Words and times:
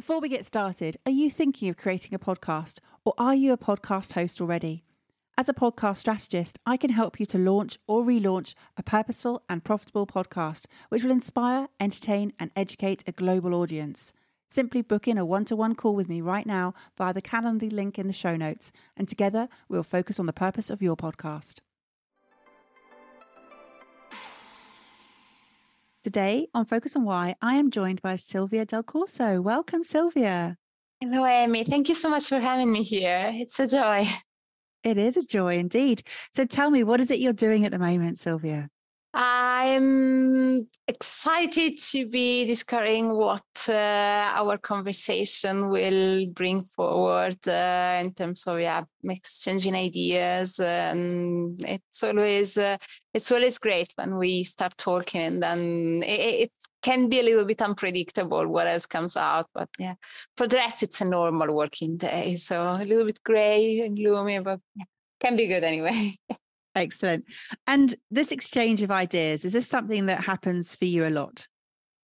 Before 0.00 0.18
we 0.18 0.30
get 0.30 0.46
started, 0.46 0.96
are 1.04 1.12
you 1.12 1.28
thinking 1.28 1.68
of 1.68 1.76
creating 1.76 2.14
a 2.14 2.18
podcast 2.18 2.78
or 3.04 3.12
are 3.18 3.34
you 3.34 3.52
a 3.52 3.58
podcast 3.58 4.12
host 4.12 4.40
already? 4.40 4.82
As 5.36 5.46
a 5.46 5.52
podcast 5.52 5.98
strategist, 5.98 6.58
I 6.64 6.78
can 6.78 6.88
help 6.88 7.20
you 7.20 7.26
to 7.26 7.36
launch 7.36 7.78
or 7.86 8.02
relaunch 8.02 8.54
a 8.78 8.82
purposeful 8.82 9.42
and 9.50 9.62
profitable 9.62 10.06
podcast 10.06 10.64
which 10.88 11.04
will 11.04 11.10
inspire, 11.10 11.68
entertain, 11.78 12.32
and 12.38 12.50
educate 12.56 13.04
a 13.06 13.12
global 13.12 13.54
audience. 13.54 14.14
Simply 14.48 14.80
book 14.80 15.06
in 15.06 15.18
a 15.18 15.24
one 15.26 15.44
to 15.44 15.54
one 15.54 15.74
call 15.74 15.94
with 15.94 16.08
me 16.08 16.22
right 16.22 16.46
now 16.46 16.72
via 16.96 17.12
the 17.12 17.20
Calendly 17.20 17.70
link 17.70 17.98
in 17.98 18.06
the 18.06 18.14
show 18.14 18.36
notes, 18.36 18.72
and 18.96 19.06
together 19.06 19.50
we'll 19.68 19.82
focus 19.82 20.18
on 20.18 20.24
the 20.24 20.32
purpose 20.32 20.70
of 20.70 20.80
your 20.80 20.96
podcast. 20.96 21.58
Today 26.02 26.48
on 26.54 26.64
Focus 26.64 26.96
on 26.96 27.04
Why, 27.04 27.34
I 27.42 27.56
am 27.56 27.70
joined 27.70 28.00
by 28.00 28.16
Silvia 28.16 28.64
Del 28.64 28.82
Corso. 28.82 29.42
Welcome, 29.42 29.82
Silvia. 29.82 30.56
Hello, 30.98 31.26
Amy. 31.26 31.62
Thank 31.62 31.90
you 31.90 31.94
so 31.94 32.08
much 32.08 32.26
for 32.26 32.40
having 32.40 32.72
me 32.72 32.82
here. 32.82 33.30
It's 33.34 33.60
a 33.60 33.66
joy. 33.66 34.06
It 34.82 34.96
is 34.96 35.18
a 35.18 35.26
joy 35.26 35.58
indeed. 35.58 36.02
So 36.34 36.46
tell 36.46 36.70
me, 36.70 36.84
what 36.84 37.00
is 37.00 37.10
it 37.10 37.20
you're 37.20 37.34
doing 37.34 37.66
at 37.66 37.70
the 37.70 37.78
moment, 37.78 38.16
Silvia? 38.16 38.70
I'm 39.12 40.68
excited 40.86 41.78
to 41.78 42.06
be 42.06 42.46
discovering 42.46 43.16
what 43.16 43.42
uh, 43.68 43.72
our 43.72 44.56
conversation 44.56 45.68
will 45.68 46.26
bring 46.26 46.62
forward 46.62 47.36
uh, 47.48 48.00
in 48.04 48.14
terms 48.14 48.46
of 48.46 48.60
yeah 48.60 48.84
exchanging 49.02 49.74
ideas. 49.74 50.60
And 50.60 51.60
it's 51.66 52.04
always 52.04 52.56
uh, 52.56 52.76
it's 53.12 53.32
always 53.32 53.58
great 53.58 53.92
when 53.96 54.16
we 54.16 54.44
start 54.44 54.76
talking, 54.76 55.22
and 55.22 55.42
then 55.42 56.02
it, 56.04 56.42
it, 56.42 56.52
can 56.82 57.10
be 57.10 57.20
a 57.20 57.22
little 57.22 57.44
bit 57.44 57.60
unpredictable 57.60 58.48
what 58.48 58.66
else 58.66 58.86
comes 58.86 59.14
out. 59.16 59.46
But 59.52 59.68
yeah, 59.78 59.96
for 60.36 60.46
the 60.46 60.56
rest, 60.56 60.82
it's 60.82 61.00
a 61.00 61.04
normal 61.04 61.54
working 61.54 61.96
day, 61.96 62.36
so 62.36 62.62
a 62.62 62.84
little 62.84 63.04
bit 63.04 63.22
gray 63.24 63.80
and 63.80 63.96
gloomy, 63.96 64.38
but 64.38 64.60
yeah, 64.76 64.84
can 65.20 65.36
be 65.36 65.48
good 65.48 65.64
anyway. 65.64 66.16
Excellent. 66.74 67.24
And 67.66 67.94
this 68.10 68.32
exchange 68.32 68.82
of 68.82 68.90
ideas, 68.90 69.44
is 69.44 69.52
this 69.52 69.68
something 69.68 70.06
that 70.06 70.22
happens 70.22 70.76
for 70.76 70.84
you 70.84 71.06
a 71.06 71.10
lot? 71.10 71.46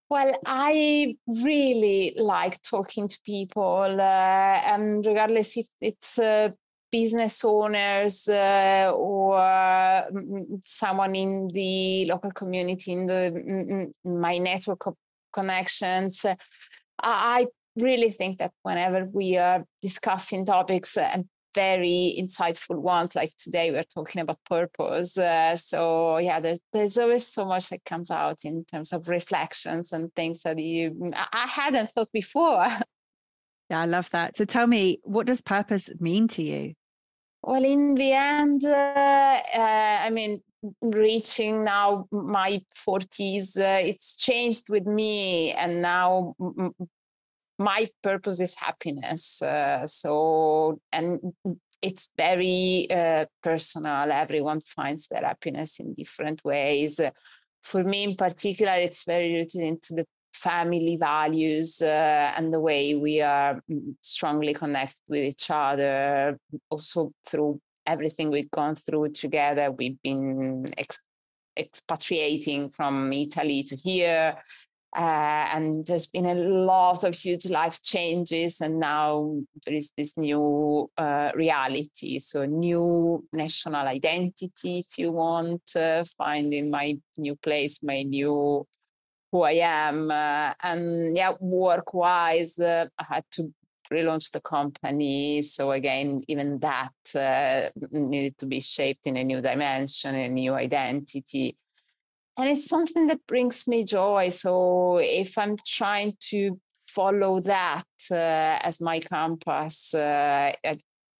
Well, 0.08 0.38
I 0.46 1.16
really 1.26 2.14
like 2.16 2.62
talking 2.62 3.08
to 3.08 3.18
people, 3.24 4.00
uh, 4.00 4.60
and 4.64 5.04
regardless 5.04 5.56
if 5.56 5.66
it's 5.80 6.16
uh, 6.18 6.50
business 6.92 7.44
owners 7.44 8.28
uh, 8.28 8.92
or 8.94 9.36
mm, 9.36 10.60
someone 10.64 11.16
in 11.16 11.48
the 11.52 12.06
local 12.06 12.30
community, 12.30 12.92
in 12.92 13.06
the 13.06 13.26
in 13.34 13.92
my 14.04 14.38
network 14.38 14.86
of 14.86 14.94
connections, 15.32 16.24
I 17.00 17.46
really 17.76 18.12
think 18.12 18.38
that 18.38 18.52
whenever 18.62 19.06
we 19.12 19.36
are 19.36 19.64
discussing 19.82 20.46
topics 20.46 20.96
and 20.96 21.24
very 21.56 22.14
insightful 22.20 22.76
ones. 22.76 23.16
Like 23.16 23.34
today, 23.36 23.70
we're 23.70 23.82
talking 23.82 24.20
about 24.20 24.38
purpose. 24.44 25.16
Uh, 25.16 25.56
so 25.56 26.18
yeah, 26.18 26.38
there's, 26.38 26.60
there's 26.72 26.98
always 26.98 27.26
so 27.26 27.44
much 27.46 27.70
that 27.70 27.84
comes 27.84 28.10
out 28.10 28.40
in 28.44 28.64
terms 28.66 28.92
of 28.92 29.08
reflections 29.08 29.92
and 29.92 30.14
things 30.14 30.42
that 30.42 30.58
you 30.58 30.90
mm, 30.90 31.12
I 31.14 31.46
hadn't 31.48 31.90
thought 31.90 32.12
before. 32.12 32.66
Yeah, 33.68 33.80
I 33.80 33.86
love 33.86 34.08
that. 34.10 34.36
So 34.36 34.44
tell 34.44 34.68
me, 34.68 35.00
what 35.02 35.26
does 35.26 35.42
purpose 35.42 35.90
mean 35.98 36.28
to 36.28 36.42
you? 36.44 36.74
Well, 37.42 37.64
in 37.64 37.96
the 37.96 38.12
end, 38.12 38.64
uh, 38.64 38.68
uh, 38.68 39.98
I 40.06 40.08
mean, 40.10 40.40
reaching 40.82 41.64
now 41.64 42.06
my 42.12 42.60
40s, 42.88 43.58
uh, 43.58 43.84
it's 43.84 44.14
changed 44.14 44.68
with 44.70 44.86
me. 44.86 45.50
And 45.52 45.82
now 45.82 46.36
my 47.58 47.88
purpose 48.02 48.40
is 48.40 48.54
happiness. 48.54 49.40
Uh, 49.40 49.86
so, 49.86 50.80
and 50.92 51.20
it's 51.82 52.10
very 52.16 52.88
uh, 52.90 53.26
personal. 53.42 54.10
Everyone 54.10 54.60
finds 54.60 55.08
their 55.08 55.22
happiness 55.22 55.78
in 55.80 55.94
different 55.94 56.44
ways. 56.44 57.00
For 57.62 57.82
me, 57.82 58.04
in 58.04 58.16
particular, 58.16 58.74
it's 58.74 59.04
very 59.04 59.34
rooted 59.34 59.62
into 59.62 59.94
the 59.94 60.06
family 60.32 60.96
values 60.96 61.80
uh, 61.80 62.32
and 62.36 62.52
the 62.52 62.60
way 62.60 62.94
we 62.94 63.20
are 63.20 63.60
mm, 63.70 63.94
strongly 64.02 64.52
connected 64.52 65.00
with 65.08 65.22
each 65.22 65.50
other. 65.50 66.38
Also, 66.70 67.12
through 67.26 67.60
everything 67.86 68.30
we've 68.30 68.50
gone 68.50 68.74
through 68.74 69.10
together, 69.10 69.70
we've 69.72 70.00
been 70.02 70.72
ex- 70.76 71.00
expatriating 71.56 72.70
from 72.70 73.12
Italy 73.12 73.62
to 73.64 73.76
here. 73.76 74.36
Uh, 74.96 75.46
and 75.52 75.86
there's 75.86 76.06
been 76.06 76.24
a 76.24 76.34
lot 76.34 77.04
of 77.04 77.14
huge 77.14 77.44
life 77.44 77.82
changes 77.82 78.62
and 78.62 78.80
now 78.80 79.36
there 79.66 79.74
is 79.74 79.92
this 79.94 80.16
new 80.16 80.90
uh, 80.96 81.30
reality. 81.34 82.18
So 82.18 82.46
new 82.46 83.22
national 83.30 83.86
identity 83.86 84.86
if 84.88 84.98
you 84.98 85.12
want 85.12 85.76
uh, 85.76 86.04
finding 86.16 86.70
my 86.70 86.98
new 87.18 87.36
place 87.36 87.80
my 87.82 88.02
new 88.02 88.66
who 89.32 89.42
i 89.42 89.52
am 89.52 90.10
uh, 90.10 90.54
and 90.62 91.16
yeah 91.16 91.32
work 91.40 91.92
wise 91.92 92.58
uh, 92.58 92.86
i 92.98 93.04
had 93.08 93.24
to 93.32 93.52
relaunch 93.92 94.30
the 94.32 94.40
company. 94.40 95.42
So 95.42 95.72
again 95.72 96.22
even 96.28 96.58
that 96.60 96.92
uh, 97.14 97.68
needed 97.92 98.38
to 98.38 98.46
be 98.46 98.60
shaped 98.60 99.06
in 99.06 99.16
a 99.16 99.24
new 99.24 99.40
dimension 99.40 100.14
a 100.14 100.28
new 100.28 100.54
identity 100.54 101.56
and 102.36 102.50
it's 102.50 102.68
something 102.68 103.06
that 103.06 103.26
brings 103.26 103.66
me 103.66 103.84
joy. 103.84 104.28
So 104.28 104.98
if 104.98 105.38
i'm 105.38 105.56
trying 105.66 106.16
to 106.30 106.58
follow 106.88 107.40
that 107.40 107.86
uh, 108.10 108.58
as 108.62 108.80
my 108.80 109.00
compass 109.00 109.92
uh, 109.94 110.52
I 110.64 110.78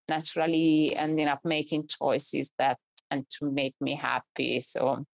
naturally 0.09 0.95
ending 0.97 1.27
up 1.27 1.41
making 1.45 1.89
choices 1.89 2.51
that 2.59 2.79
and 3.11 3.29
to 3.31 3.51
make 3.51 3.75
me 3.81 3.95
happy. 3.95 4.61
So 4.61 5.05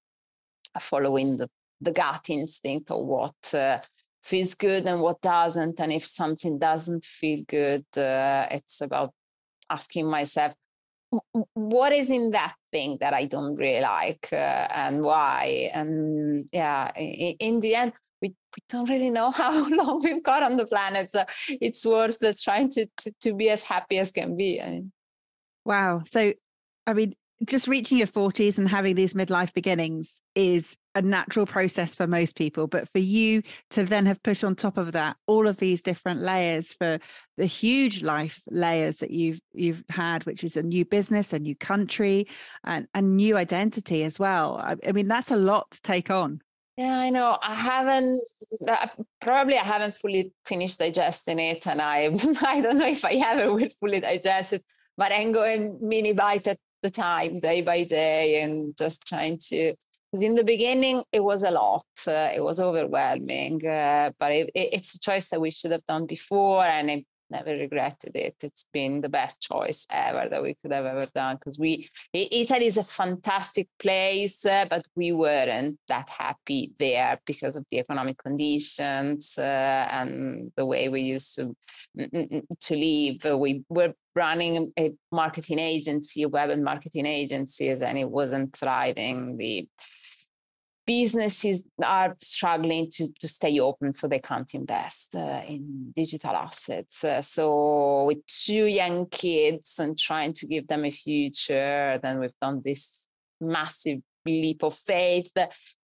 following 0.81 1.37
the 1.37 1.49
the 1.81 1.93
gut 1.93 2.27
instinct 2.29 2.91
or 2.91 3.05
what 3.05 3.55
uh, 3.55 3.79
feels 4.23 4.55
good 4.55 4.87
and 4.87 5.01
what 5.01 5.21
doesn't. 5.21 5.81
And 5.81 5.93
if 5.93 6.07
something 6.07 6.59
doesn't 6.59 7.05
feel 7.05 7.43
good 7.49 7.85
uh, 7.97 8.47
it's 8.51 8.81
about 8.81 9.12
asking 9.71 10.09
myself 10.09 10.53
what 11.55 11.93
is 11.93 12.11
in 12.11 12.31
that 12.31 12.55
thing 12.71 12.97
that 13.00 13.15
I 13.15 13.27
don't 13.27 13.56
really 13.56 13.81
like 13.81 14.28
uh, 14.33 14.69
and 14.71 15.03
why. 15.03 15.71
And 15.75 16.49
yeah, 16.53 16.91
in, 16.97 17.37
in, 17.39 17.61
the 17.61 17.75
end, 17.75 17.93
we, 18.21 18.28
we 18.28 18.62
don't 18.69 18.89
really 18.89 19.11
know 19.11 19.31
how 19.43 19.69
long 19.69 20.03
we've 20.03 20.23
got 20.23 20.43
on 20.43 20.56
the 20.56 20.67
planet. 20.67 21.12
So 21.12 21.25
it's 21.49 21.84
worth 21.84 22.19
trying 22.43 22.71
to, 22.71 22.87
to, 22.99 23.12
to 23.21 23.34
be 23.34 23.50
as 23.50 23.62
happy 23.62 23.99
as 23.99 24.11
can 24.11 24.37
be. 24.37 24.61
I 24.61 24.71
mean. 24.71 24.93
Wow. 25.65 26.03
So, 26.06 26.33
I 26.87 26.93
mean, 26.93 27.15
just 27.47 27.69
reaching 27.69 27.99
your 27.99 28.06
40s 28.06 28.59
and 28.59 28.69
having 28.69 28.94
these 28.94 29.15
midlife 29.15 29.53
beginnings 29.53 30.21
is 30.34 30.77
a 30.95 31.03
natural 31.03 31.47
process 31.47 31.95
for 31.95 32.07
most 32.07 32.37
people 32.37 32.67
but 32.67 32.89
for 32.89 32.99
you 32.99 33.43
to 33.71 33.85
then 33.85 34.07
have 34.07 34.23
pushed 34.23 34.45
on 34.45 34.55
top 34.55 34.77
of 34.77 34.93
that 34.93 35.17
all 35.27 35.47
of 35.47 35.57
these 35.57 35.83
different 35.83 36.21
layers 36.21 36.73
for 36.75 36.99
the 37.37 37.47
huge 37.47 38.03
life 38.03 38.43
layers 38.50 38.99
that 38.99 39.11
you've 39.11 39.41
you've 39.55 39.85
had 39.89 40.25
which 40.25 40.44
is 40.44 40.56
a 40.56 40.62
new 40.62 40.85
business 40.85 41.33
a 41.33 41.39
new 41.39 41.56
country 41.56 42.27
and 42.65 42.87
a 42.94 43.03
new 43.03 43.37
identity 43.37 44.05
as 44.05 44.19
well 44.19 44.59
I, 44.59 44.77
I 44.87 44.93
mean 44.93 45.09
that's 45.09 45.31
a 45.31 45.37
lot 45.37 45.71
to 45.73 45.83
take 45.83 46.11
on 46.11 46.41
yeah, 46.77 46.99
I 46.99 47.11
know. 47.11 47.38
I 47.43 47.55
haven't 47.55 48.21
probably 49.21 49.59
I 49.59 49.65
haven't 49.65 49.95
fully 49.95 50.33
finished 50.47 50.79
digesting 50.79 51.38
it, 51.38 51.67
and 51.67 51.83
I 51.83 52.05
I 52.43 52.61
don't 52.62 52.79
know 52.79 52.87
if 52.87 53.05
I 53.05 53.12
ever 53.12 53.53
will 53.53 53.69
fully 53.79 54.00
digest 54.00 54.55
it. 54.55 54.65
But 54.97 55.12
I'm 55.12 55.33
going 55.33 55.79
mini 55.83 56.12
bite 56.12 56.49
at 56.49 56.59
the 56.83 56.91
time, 56.91 57.41
day 57.41 57.61
by 57.61 57.85
day, 57.85 58.43
and 58.43 58.77
just 58.77 59.06
trying 59.06 59.38
to 59.49 59.75
because 60.12 60.23
in 60.23 60.35
the 60.35 60.44
beginning 60.44 61.03
it 61.12 61.20
was 61.20 61.43
a 61.43 61.50
lot 61.50 61.87
uh, 62.06 62.31
it 62.35 62.43
was 62.43 62.61
overwhelming 62.61 63.67
uh, 63.67 64.11
but 64.19 64.31
it, 64.32 64.50
it, 64.55 64.69
it's 64.75 64.94
a 64.94 65.00
choice 65.00 65.29
that 65.31 65.41
we 65.41 65.50
should 65.50 65.73
have 65.73 65.87
done 65.87 66.06
before 66.06 66.62
and 66.62 66.91
i 66.91 67.05
never 67.32 67.50
regretted 67.50 68.14
it. 68.14 68.37
It's 68.43 68.64
been 68.73 69.00
the 69.00 69.09
best 69.09 69.41
choice 69.41 69.87
ever 69.91 70.29
that 70.29 70.43
we 70.43 70.55
could 70.55 70.73
have 70.73 70.85
ever 70.85 71.06
done 71.14 71.37
because 71.37 71.59
we 71.59 71.88
Italy 72.12 72.67
is 72.67 72.76
a 72.76 72.85
fantastic 72.85 73.69
place, 73.79 74.44
uh, 74.47 74.67
but 74.70 74.87
we 74.94 75.11
weren't 75.12 75.79
that 75.88 76.09
happy 76.11 76.73
there 76.79 77.19
because 77.26 77.56
of 77.56 77.64
the 77.70 77.81
economic 77.81 78.19
conditions 78.19 79.37
uh, 79.38 79.88
and 79.91 80.53
the 80.56 80.67
way 80.67 80.88
we 80.88 81.00
used 81.00 81.35
to 81.37 81.56
to 82.61 82.76
live. 82.76 83.41
We 83.41 83.64
were 83.69 83.94
running 84.14 84.73
a 84.79 84.93
marketing 85.11 85.59
agency, 85.59 86.25
web 86.26 86.50
and 86.50 86.62
marketing 86.62 87.06
agencies, 87.06 87.82
and 87.82 87.99
it 87.99 88.09
wasn't 88.09 88.55
thriving. 88.55 89.37
The 89.38 89.67
businesses 90.87 91.69
are 91.84 92.17
struggling 92.20 92.90
to, 92.90 93.08
to 93.20 93.29
stay 93.29 93.61
open 93.61 93.93
so 93.93 94.08
they 94.08 94.19
can't 94.19 94.52
invest 94.55 95.14
uh, 95.14 95.40
in 95.46 95.93
digital 95.94 96.34
assets 96.34 97.05
uh, 97.05 97.23
so 97.23 98.05
with 98.05 98.25
two 98.26 98.67
young 98.67 99.06
kids 99.06 99.79
and 99.79 99.96
trying 99.99 100.32
to 100.32 100.46
give 100.46 100.67
them 100.67 100.84
a 100.84 100.90
future 100.90 101.99
then 102.02 102.19
we've 102.19 102.38
done 102.40 102.61
this 102.64 103.00
massive 103.40 104.00
leap 104.25 104.62
of 104.62 104.75
faith. 104.87 105.32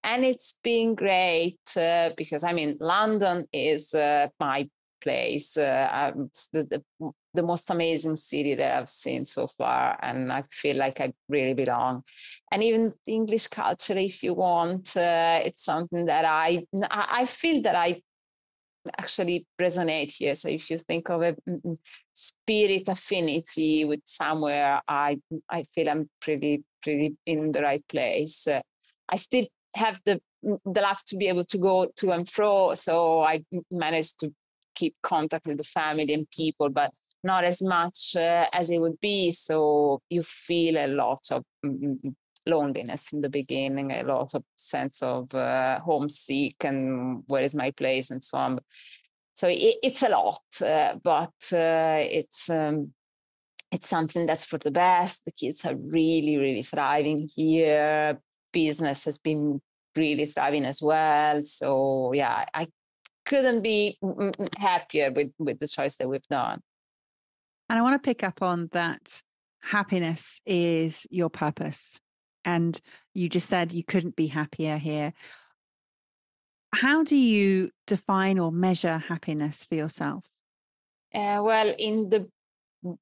And 0.04 0.24
it's 0.24 0.54
been 0.62 0.94
great 0.94 1.58
uh, 1.76 2.10
because 2.16 2.44
i 2.44 2.52
mean 2.52 2.76
london 2.80 3.46
is 3.52 3.94
uh, 3.94 4.28
my 4.40 4.68
place 5.00 5.56
uh, 5.56 6.12
the, 6.52 6.64
the, 6.64 7.12
the 7.38 7.42
most 7.52 7.70
amazing 7.70 8.16
city 8.16 8.56
that 8.56 8.76
I've 8.76 8.90
seen 8.90 9.24
so 9.24 9.46
far, 9.46 9.96
and 10.02 10.32
I 10.32 10.42
feel 10.50 10.76
like 10.76 11.00
I 11.00 11.12
really 11.28 11.54
belong. 11.54 12.02
And 12.50 12.64
even 12.64 12.92
the 13.06 13.14
English 13.14 13.46
culture, 13.46 13.96
if 13.96 14.24
you 14.24 14.34
want, 14.34 14.96
uh, 14.96 15.40
it's 15.44 15.64
something 15.64 16.06
that 16.06 16.24
I 16.24 16.66
I 16.90 17.26
feel 17.26 17.62
that 17.62 17.76
I 17.76 18.02
actually 18.98 19.46
resonate 19.60 20.12
here. 20.12 20.34
So 20.34 20.48
if 20.48 20.68
you 20.68 20.78
think 20.78 21.10
of 21.10 21.22
a 21.22 21.36
spirit 22.12 22.88
affinity 22.88 23.84
with 23.84 24.02
somewhere, 24.04 24.80
I 24.88 25.20
I 25.48 25.64
feel 25.74 25.88
I'm 25.88 26.10
pretty 26.20 26.64
pretty 26.82 27.16
in 27.24 27.52
the 27.52 27.62
right 27.62 27.84
place. 27.88 28.48
Uh, 28.48 28.62
I 29.08 29.16
still 29.16 29.46
have 29.76 30.00
the 30.04 30.20
the 30.42 30.80
luck 30.80 31.00
to 31.06 31.16
be 31.16 31.28
able 31.28 31.44
to 31.44 31.58
go 31.58 31.86
to 32.00 32.10
and 32.10 32.28
fro, 32.28 32.74
so 32.74 33.22
I 33.22 33.44
managed 33.70 34.18
to 34.20 34.34
keep 34.74 34.94
contact 35.02 35.46
with 35.46 35.58
the 35.58 35.70
family 35.78 36.14
and 36.14 36.30
people, 36.30 36.70
but 36.70 36.90
not 37.24 37.44
as 37.44 37.60
much 37.62 38.14
uh, 38.16 38.46
as 38.52 38.70
it 38.70 38.80
would 38.80 39.00
be. 39.00 39.32
So 39.32 40.00
you 40.08 40.22
feel 40.22 40.76
a 40.76 40.86
lot 40.86 41.26
of 41.30 41.44
mm, 41.64 41.82
mm, 41.82 42.04
mm, 42.04 42.14
loneliness 42.46 43.12
in 43.12 43.20
the 43.20 43.28
beginning, 43.28 43.92
a 43.92 44.02
lot 44.02 44.34
of 44.34 44.42
sense 44.56 45.02
of 45.02 45.32
uh, 45.34 45.80
homesick 45.80 46.56
and 46.64 47.22
where 47.26 47.42
is 47.42 47.54
my 47.54 47.70
place 47.72 48.10
and 48.10 48.22
so 48.22 48.38
on. 48.38 48.60
So 49.34 49.48
it, 49.48 49.76
it's 49.82 50.02
a 50.02 50.08
lot, 50.08 50.42
uh, 50.62 50.96
but 51.02 51.34
uh, 51.52 52.00
it's 52.00 52.50
um, 52.50 52.92
it's 53.70 53.88
something 53.88 54.26
that's 54.26 54.44
for 54.44 54.58
the 54.58 54.70
best. 54.70 55.24
The 55.24 55.32
kids 55.32 55.64
are 55.64 55.76
really, 55.76 56.36
really 56.38 56.62
thriving 56.62 57.28
here. 57.34 58.18
Business 58.52 59.04
has 59.04 59.18
been 59.18 59.60
really 59.94 60.26
thriving 60.26 60.64
as 60.64 60.80
well. 60.80 61.42
So 61.42 62.12
yeah, 62.14 62.46
I 62.54 62.68
couldn't 63.26 63.62
be 63.62 63.98
happier 64.56 65.12
with 65.12 65.32
with 65.38 65.60
the 65.60 65.68
choice 65.68 65.96
that 65.96 66.08
we've 66.08 66.26
done. 66.30 66.60
And 67.68 67.78
I 67.78 67.82
want 67.82 68.02
to 68.02 68.06
pick 68.06 68.24
up 68.24 68.42
on 68.42 68.68
that 68.72 69.22
happiness 69.60 70.40
is 70.46 71.06
your 71.10 71.28
purpose. 71.28 72.00
And 72.44 72.80
you 73.14 73.28
just 73.28 73.48
said 73.48 73.72
you 73.72 73.84
couldn't 73.84 74.16
be 74.16 74.26
happier 74.26 74.78
here. 74.78 75.12
How 76.74 77.02
do 77.02 77.16
you 77.16 77.70
define 77.86 78.38
or 78.38 78.52
measure 78.52 78.98
happiness 78.98 79.64
for 79.64 79.74
yourself? 79.74 80.24
Uh, 81.14 81.40
well, 81.42 81.74
in 81.78 82.08
the 82.08 82.28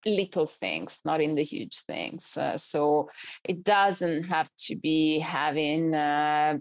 little 0.05 0.47
things, 0.47 1.03
not 1.05 1.21
in 1.21 1.35
the 1.35 1.43
huge 1.43 1.81
things. 1.85 2.37
Uh, 2.37 2.57
so 2.57 3.11
it 3.45 3.63
doesn't 3.63 4.25
have 4.25 4.49
to 4.57 4.77
be 4.77 5.19
having 5.19 5.95
uh, 5.95 6.59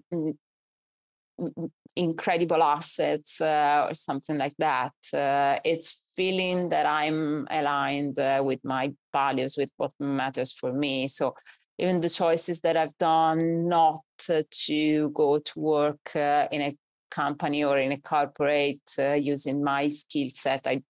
incredible 1.96 2.62
assets 2.62 3.40
uh, 3.42 3.88
or 3.90 3.94
something 3.94 4.38
like 4.38 4.56
that. 4.58 4.94
Uh, 5.14 5.60
it's 5.64 6.02
feeling 6.16 6.70
that 6.70 6.86
I'm 6.86 7.48
aligned 7.50 8.20
uh, 8.20 8.42
with 8.44 8.60
my 8.64 8.94
values, 9.12 9.56
with 9.58 9.70
what 9.78 9.92
matters 10.00 10.52
for 10.52 10.74
me. 10.74 11.08
So 11.08 11.36
even 11.78 12.02
the 12.02 12.10
choices 12.10 12.62
that 12.62 12.78
I've 12.78 12.98
done 12.98 13.68
not 13.68 14.02
to 14.20 15.12
go 15.14 15.40
to 15.40 15.60
work 15.60 16.16
uh, 16.16 16.48
in 16.52 16.62
a 16.62 16.78
company 17.12 17.64
or 17.64 17.78
in 17.78 17.92
a 17.92 18.02
corporate 18.02 18.90
uh, 19.00 19.14
using 19.14 19.64
my 19.64 19.90
skill 19.90 20.30
set. 20.34 20.66
I, 20.66 20.82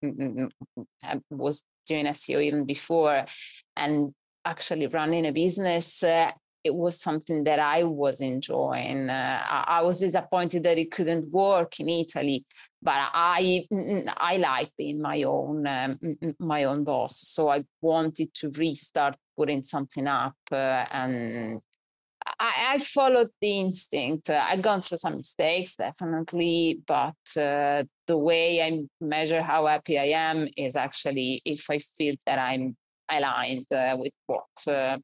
I, 1.04 1.22
was 1.30 1.64
doing 1.88 2.06
SEO 2.06 2.42
even 2.42 2.66
before, 2.66 3.26
and 3.76 4.14
actually 4.44 4.88
running 4.88 5.26
a 5.26 5.32
business 5.32 6.04
uh, 6.04 6.32
it 6.66 6.74
was 6.74 7.00
something 7.00 7.44
that 7.44 7.60
I 7.60 7.84
was 7.84 8.22
enjoying. 8.22 9.08
Uh, 9.08 9.40
I, 9.48 9.66
I, 9.68 9.82
was 9.84 10.00
disappointed 10.00 10.64
that 10.64 10.80
it 10.80 10.92
couldn't 10.92 11.32
work 11.32 11.80
in 11.80 11.88
Italy, 11.88 12.44
but 12.82 12.96
I 13.14 13.68
I 14.18 14.38
like 14.38 14.72
being 14.76 15.00
my 15.00 15.22
own 15.24 15.68
um, 15.68 16.00
my 16.40 16.64
own 16.64 16.84
boss. 16.84 17.20
So 17.20 17.50
I 17.50 17.64
wanted 17.82 18.34
to 18.40 18.50
restart 18.50 19.16
putting 19.38 19.62
something 19.62 20.08
up, 20.08 20.36
uh, 20.52 20.86
and 20.92 21.62
I, 22.40 22.74
I, 22.74 22.78
followed 22.80 23.30
the 23.40 23.60
instinct. 23.60 24.32
Uh, 24.32 24.44
I've 24.44 24.64
gone 24.64 24.82
through 24.82 24.98
some 24.98 25.18
mistakes, 25.18 25.76
definitely, 25.76 26.82
but 26.88 27.22
uh, 27.38 27.84
the 28.08 28.18
way 28.18 28.64
I 28.64 28.82
measure 29.00 29.44
how 29.44 29.68
happy 29.68 30.00
I 30.00 30.10
am 30.30 30.48
is 30.58 30.76
actually 30.76 31.44
if 31.46 31.70
I 31.70 31.78
feel 31.78 32.16
that 32.26 32.40
I'm 32.40 32.76
aligned 33.12 33.72
uh, 33.72 33.98
with 34.00 34.14
what 34.26 34.68
uh, 34.68 34.98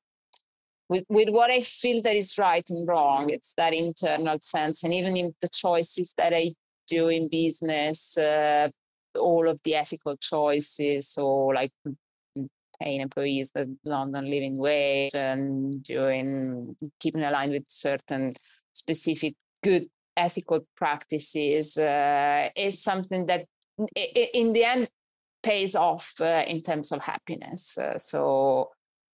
with, 0.91 1.05
with 1.07 1.29
what 1.29 1.49
I 1.49 1.61
feel 1.61 2.01
that 2.01 2.17
is 2.17 2.37
right 2.37 2.69
and 2.69 2.85
wrong. 2.85 3.29
It's 3.29 3.53
that 3.55 3.73
internal 3.73 4.37
sense. 4.41 4.83
And 4.83 4.93
even 4.93 5.15
in 5.15 5.33
the 5.41 5.47
choices 5.47 6.13
that 6.17 6.33
I 6.33 6.51
do 6.85 7.07
in 7.07 7.29
business, 7.29 8.17
uh, 8.17 8.67
all 9.15 9.47
of 9.47 9.57
the 9.63 9.75
ethical 9.75 10.17
choices, 10.17 11.17
or 11.17 11.55
like 11.55 11.71
paying 12.81 12.99
employees 12.99 13.51
the 13.55 13.73
London 13.85 14.29
living 14.29 14.57
wage 14.57 15.15
and 15.15 15.81
doing 15.81 16.75
keeping 16.99 17.23
aligned 17.23 17.53
with 17.53 17.63
certain 17.67 18.33
specific 18.73 19.35
good 19.63 19.87
ethical 20.17 20.59
practices 20.75 21.77
uh, 21.77 22.49
is 22.53 22.83
something 22.83 23.27
that 23.27 23.45
in 23.95 24.51
the 24.51 24.65
end 24.65 24.89
pays 25.41 25.73
off 25.73 26.13
uh, 26.19 26.43
in 26.47 26.61
terms 26.61 26.91
of 26.91 27.01
happiness. 27.01 27.77
Uh, 27.77 27.97
so 27.97 28.71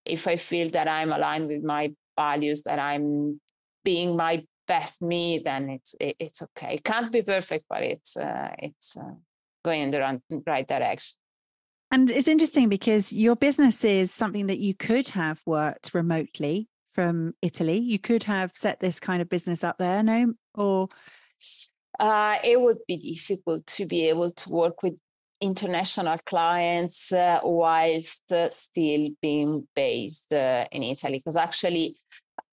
if 0.09 0.27
I 0.27 0.37
feel 0.37 0.69
that 0.71 0.87
I'm 0.87 1.11
aligned 1.11 1.47
with 1.47 1.63
my 1.63 1.93
values, 2.17 2.63
that 2.63 2.79
I'm 2.79 3.39
being 3.83 4.15
my 4.15 4.45
best 4.67 5.01
me, 5.01 5.41
then 5.43 5.69
it's 5.69 5.95
it, 5.99 6.15
it's 6.19 6.41
okay. 6.41 6.75
It 6.75 6.83
can't 6.83 7.11
be 7.11 7.21
perfect, 7.21 7.65
but 7.69 7.83
it's 7.83 8.17
uh, 8.17 8.49
it's 8.59 8.97
uh, 8.97 9.15
going 9.63 9.81
in 9.81 9.91
the 9.91 10.21
right 10.45 10.67
direction. 10.67 11.17
And 11.91 12.11
it's 12.11 12.27
interesting 12.27 12.67
because 12.67 13.13
your 13.13 13.35
business 13.35 13.85
is 13.85 14.11
something 14.11 14.47
that 14.47 14.59
you 14.59 14.75
could 14.75 15.07
have 15.09 15.41
worked 15.45 15.93
remotely 15.93 16.67
from 16.91 17.33
Italy. 17.41 17.77
You 17.77 17.97
could 17.97 18.23
have 18.23 18.51
set 18.55 18.79
this 18.79 18.99
kind 18.99 19.21
of 19.21 19.29
business 19.29 19.63
up 19.63 19.77
there, 19.77 20.03
no? 20.03 20.33
Or 20.55 20.87
uh, 21.99 22.37
it 22.43 22.59
would 22.59 22.79
be 22.87 22.97
difficult 22.97 23.65
to 23.67 23.85
be 23.85 24.09
able 24.09 24.31
to 24.31 24.49
work 24.49 24.83
with 24.83 24.95
international 25.41 26.17
clients 26.25 27.11
uh, 27.11 27.39
whilst 27.43 28.31
uh, 28.31 28.49
still 28.49 29.09
being 29.21 29.67
based 29.75 30.33
uh, 30.33 30.65
in 30.71 30.83
Italy. 30.83 31.19
Because 31.19 31.35
actually, 31.35 31.95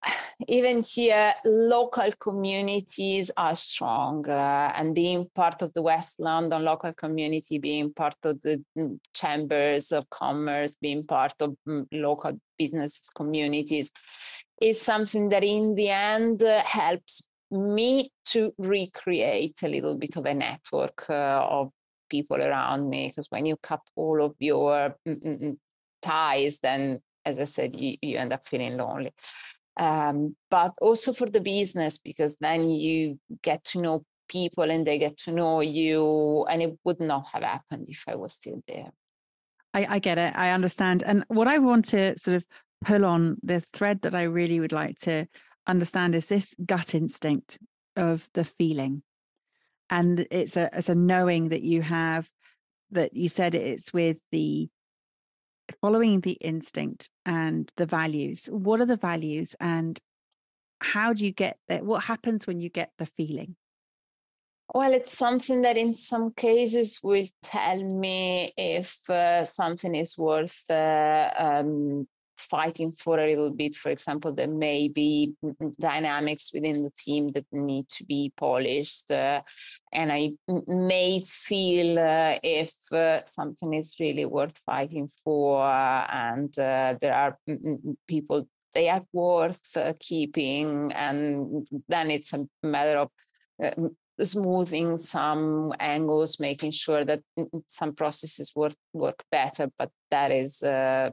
even 0.49 0.83
here, 0.83 1.35
local 1.45 2.11
communities 2.21 3.31
are 3.37 3.57
strong, 3.57 4.29
uh, 4.29 4.73
and 4.75 4.95
being 4.95 5.29
part 5.35 5.63
of 5.63 5.73
the 5.73 5.83
West 5.83 6.21
London 6.21 6.65
local 6.65 6.93
community, 6.93 7.59
being 7.59 7.93
part 7.93 8.17
of 8.25 8.41
the 8.43 8.63
mm, 8.77 8.99
chambers 9.15 9.93
of 9.93 10.09
commerce, 10.11 10.77
being 10.77 11.07
part 11.07 11.35
of 11.41 11.57
mm, 11.69 11.87
local 11.93 12.39
business 12.59 13.01
communities, 13.15 13.91
is 14.61 14.81
something 14.81 15.29
that 15.31 15.45
in 15.45 15.75
the 15.75 15.89
end 15.89 16.43
uh, 16.43 16.63
helps 16.63 17.27
me 17.51 18.11
to 18.25 18.53
recreate 18.59 19.63
a 19.63 19.69
little 19.69 19.97
bit 19.97 20.17
of 20.17 20.27
a 20.27 20.35
network 20.35 21.09
uh, 21.09 21.47
of 21.49 21.71
people 22.09 22.41
around 22.41 22.89
me 22.89 23.09
because 23.09 23.31
when 23.31 23.47
you 23.47 23.57
cut 23.63 23.81
all 23.97 24.23
of 24.23 24.35
your 24.39 24.97
mm, 25.07 25.25
mm, 25.25 25.43
mm, 25.43 25.57
ties 26.03 26.59
then 26.61 27.01
as 27.25 27.39
i 27.39 27.45
said 27.45 27.75
you, 27.75 27.97
you 28.03 28.17
end 28.19 28.33
up 28.33 28.47
feeling 28.47 28.77
lonely. 28.77 29.13
Um, 29.77 30.37
but 30.53 30.73
also 30.81 31.13
for 31.13 31.29
the 31.29 31.41
business 31.41 31.99
because 31.99 32.37
then 32.41 32.71
you 32.71 33.19
get 33.43 33.65
to 33.65 33.81
know 33.81 34.05
people 34.29 34.71
and 34.71 34.87
they 34.87 34.99
get 34.99 35.17
to 35.19 35.33
know 35.33 35.63
you 35.63 36.47
and 36.49 36.63
it 36.63 36.79
would 36.85 37.01
not 37.01 37.27
have 37.33 37.43
happened 37.43 37.87
if 37.89 38.05
i 38.07 38.15
was 38.15 38.33
still 38.35 38.63
there. 38.69 38.91
I, 39.73 39.87
I 39.97 39.99
get 39.99 40.19
it 40.19 40.35
i 40.37 40.51
understand 40.51 41.03
and 41.05 41.25
what 41.29 41.49
i 41.49 41.59
want 41.59 41.87
to 41.87 42.17
sort 42.19 42.37
of 42.37 42.47
pull 42.85 43.05
on 43.05 43.37
the 43.43 43.61
thread 43.61 44.01
that 44.03 44.15
i 44.15 44.23
really 44.23 44.61
would 44.61 44.73
like 44.73 44.99
to 45.01 45.27
understand 45.67 46.15
is 46.15 46.29
this 46.29 46.55
gut 46.65 46.95
instinct 46.95 47.59
of 47.97 48.29
the 48.35 48.45
feeling 48.45 49.03
and 49.95 50.27
it's 50.31 50.57
a 50.57 50.69
it's 50.73 50.89
a 50.89 50.95
knowing 50.95 51.51
that 51.51 51.63
you 51.63 51.81
have 51.81 52.29
that 52.91 53.15
you 53.15 53.29
said 53.29 53.55
it's 53.55 53.93
with 53.93 54.17
the 54.33 54.69
following 55.81 56.21
the 56.21 56.33
instinct 56.33 57.11
and 57.25 57.71
the 57.77 57.87
values. 57.87 58.47
What 58.47 58.81
are 58.81 58.87
the 58.87 58.97
values 58.97 59.55
and 59.61 59.99
how 60.81 61.13
do 61.13 61.25
you 61.25 61.33
get 61.33 61.59
that? 61.69 61.85
What 61.85 62.05
happens 62.05 62.47
when 62.47 62.61
you 62.61 62.71
get 62.71 62.91
the 62.99 63.07
feeling? 63.07 63.55
Well, 64.75 64.93
it's 64.93 65.17
something 65.17 65.63
that 65.63 65.77
in 65.77 65.95
some 65.95 66.33
cases 66.33 66.99
will 67.03 67.27
tell 67.43 67.81
me 67.81 68.53
if 68.57 68.99
uh, 69.09 69.45
something 69.45 69.95
is 69.95 70.19
worth 70.19 70.59
uh, 70.69 71.31
um, 71.39 72.09
fighting 72.37 72.93
for 72.93 73.19
a 73.19 73.27
little 73.27 73.51
bit. 73.51 73.75
For 73.75 73.91
example, 73.91 74.33
there 74.33 74.49
may 74.49 74.89
be 74.89 75.35
dynamics 75.81 76.51
within 76.53 76.83
the 76.83 76.91
team 76.91 77.33
that 77.33 77.47
need 77.53 77.89
to 77.91 78.05
be 78.05 78.33
polished. 78.37 79.11
Uh, 79.11 79.43
and 79.93 80.13
I 80.13 80.33
may 80.67 81.21
feel 81.21 81.99
uh, 81.99 82.39
if 82.43 82.75
uh, 82.93 83.25
something 83.25 83.75
is 83.75 83.97
really 84.01 84.25
worth 84.25 84.59
fighting 84.67 85.11
for, 85.23 85.65
and 85.65 86.57
uh, 86.59 86.95
there 87.01 87.15
are 87.15 87.39
people 88.09 88.49
they 88.75 88.89
are 88.89 89.05
worth 89.13 89.77
uh, 89.77 89.93
keeping, 90.01 90.93
and 90.93 91.67
then 91.89 92.11
it's 92.11 92.33
a 92.33 92.47
matter 92.65 92.99
of 92.99 93.11
uh, 93.63 93.71
smoothing 94.21 94.99
some 94.99 95.73
angles, 95.79 96.41
making 96.41 96.73
sure 96.73 97.05
that 97.05 97.21
some 97.69 97.95
processes 97.95 98.53
work 98.55 98.75
work 98.93 99.23
better. 99.31 99.71
But 99.79 99.91
that 100.11 100.33
is 100.33 100.63
uh, 100.63 101.11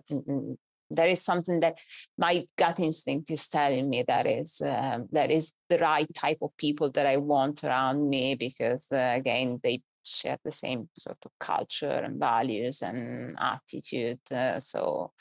that 0.96 1.10
is 1.10 1.22
something 1.22 1.60
that 1.62 1.78
my 2.18 2.46
gut 2.58 2.80
instinct 2.80 3.32
is 3.32 3.48
telling 3.50 3.90
me 3.90 4.04
that 4.08 4.28
is 4.28 4.62
uh, 4.62 5.00
that 5.12 5.32
is 5.32 5.54
the 5.70 5.78
right 5.78 6.08
type 6.14 6.40
of 6.42 6.56
people 6.58 6.92
that 6.92 7.06
I 7.06 7.18
want 7.18 7.64
around 7.64 8.10
me 8.10 8.36
because 8.36 8.88
uh, 8.92 9.14
again 9.16 9.60
they 9.64 9.82
share 10.04 10.38
the 10.44 10.52
same 10.52 10.90
sort 10.98 11.18
of 11.26 11.32
culture 11.40 11.90
and 11.90 12.20
values 12.20 12.82
and 12.82 13.38
attitude. 13.40 14.20
Uh, 14.32 14.60
so 14.60 15.12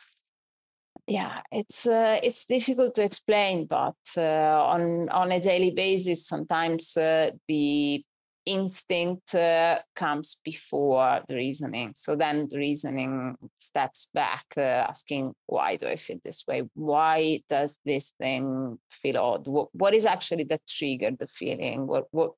yeah, 1.06 1.40
it's 1.50 1.86
uh, 1.86 2.20
it's 2.22 2.46
difficult 2.46 2.94
to 2.94 3.02
explain, 3.02 3.66
but 3.66 3.96
uh, 4.16 4.64
on 4.64 5.08
on 5.10 5.32
a 5.32 5.40
daily 5.40 5.72
basis, 5.72 6.26
sometimes 6.26 6.96
uh, 6.96 7.30
the 7.48 8.04
instinct 8.50 9.34
uh, 9.34 9.78
comes 9.94 10.40
before 10.44 11.22
the 11.28 11.34
reasoning. 11.34 11.92
So 11.96 12.16
then 12.16 12.48
the 12.50 12.58
reasoning 12.58 13.36
steps 13.58 14.10
back, 14.12 14.44
uh, 14.56 14.82
asking, 14.92 15.34
why 15.46 15.76
do 15.76 15.86
I 15.86 15.96
feel 15.96 16.18
this 16.24 16.44
way? 16.48 16.68
Why 16.74 17.42
does 17.48 17.78
this 17.84 18.12
thing 18.18 18.78
feel 18.90 19.18
odd? 19.18 19.46
What, 19.46 19.68
what 19.72 19.94
is 19.94 20.06
actually 20.06 20.44
that 20.44 20.66
triggered 20.66 21.18
the 21.18 21.26
feeling? 21.26 21.86
What, 21.86 22.06
what, 22.10 22.32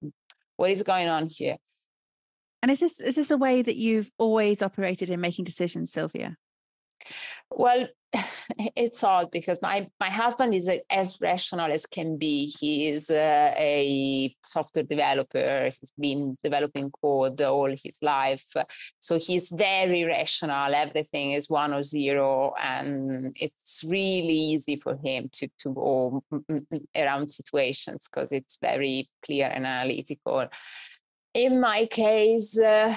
what 0.57 0.71
is 0.71 0.83
going 0.83 1.09
on 1.09 1.29
here? 1.29 1.57
And 2.63 2.71
is 2.71 2.81
this 2.81 3.01
is 3.01 3.17
this 3.17 3.33
a 3.33 3.37
way 3.37 3.63
that 3.63 3.77
you've 3.77 4.11
always 4.19 4.63
operated 4.63 5.11
in 5.11 5.21
making 5.21 5.45
decisions, 5.45 5.91
Silvia? 5.91 6.37
Well, 7.51 7.89
it's 8.77 9.03
odd 9.03 9.31
because 9.31 9.61
my 9.63 9.89
my 10.01 10.11
husband 10.11 10.55
is 10.55 10.69
a, 10.69 10.81
as 10.91 11.19
rational 11.21 11.73
as 11.73 11.87
can 11.87 12.19
be. 12.19 12.47
He 12.47 12.89
is 12.89 13.11
uh, 13.11 13.55
a 13.57 14.35
software 14.45 14.85
developer. 14.85 15.65
He's 15.67 15.93
been 15.99 16.37
developing 16.43 16.91
code 16.91 17.41
all 17.41 17.71
his 17.71 17.97
life, 18.03 18.45
so 19.01 19.19
he's 19.19 19.49
very 19.51 20.05
rational. 20.05 20.75
Everything 20.75 21.33
is 21.33 21.49
one 21.49 21.73
or 21.73 21.83
zero, 21.83 22.55
and 22.61 23.35
it's 23.41 23.83
really 23.87 24.39
easy 24.55 24.77
for 24.77 24.97
him 24.97 25.29
to 25.33 25.49
to 25.59 25.75
go 25.75 26.23
around 26.97 27.29
situations 27.29 28.09
because 28.11 28.33
it's 28.33 28.59
very 28.61 29.09
clear 29.25 29.51
and 29.53 29.67
analytical. 29.67 30.49
In 31.35 31.61
my 31.61 31.87
case. 31.87 32.59
Uh, 32.59 32.95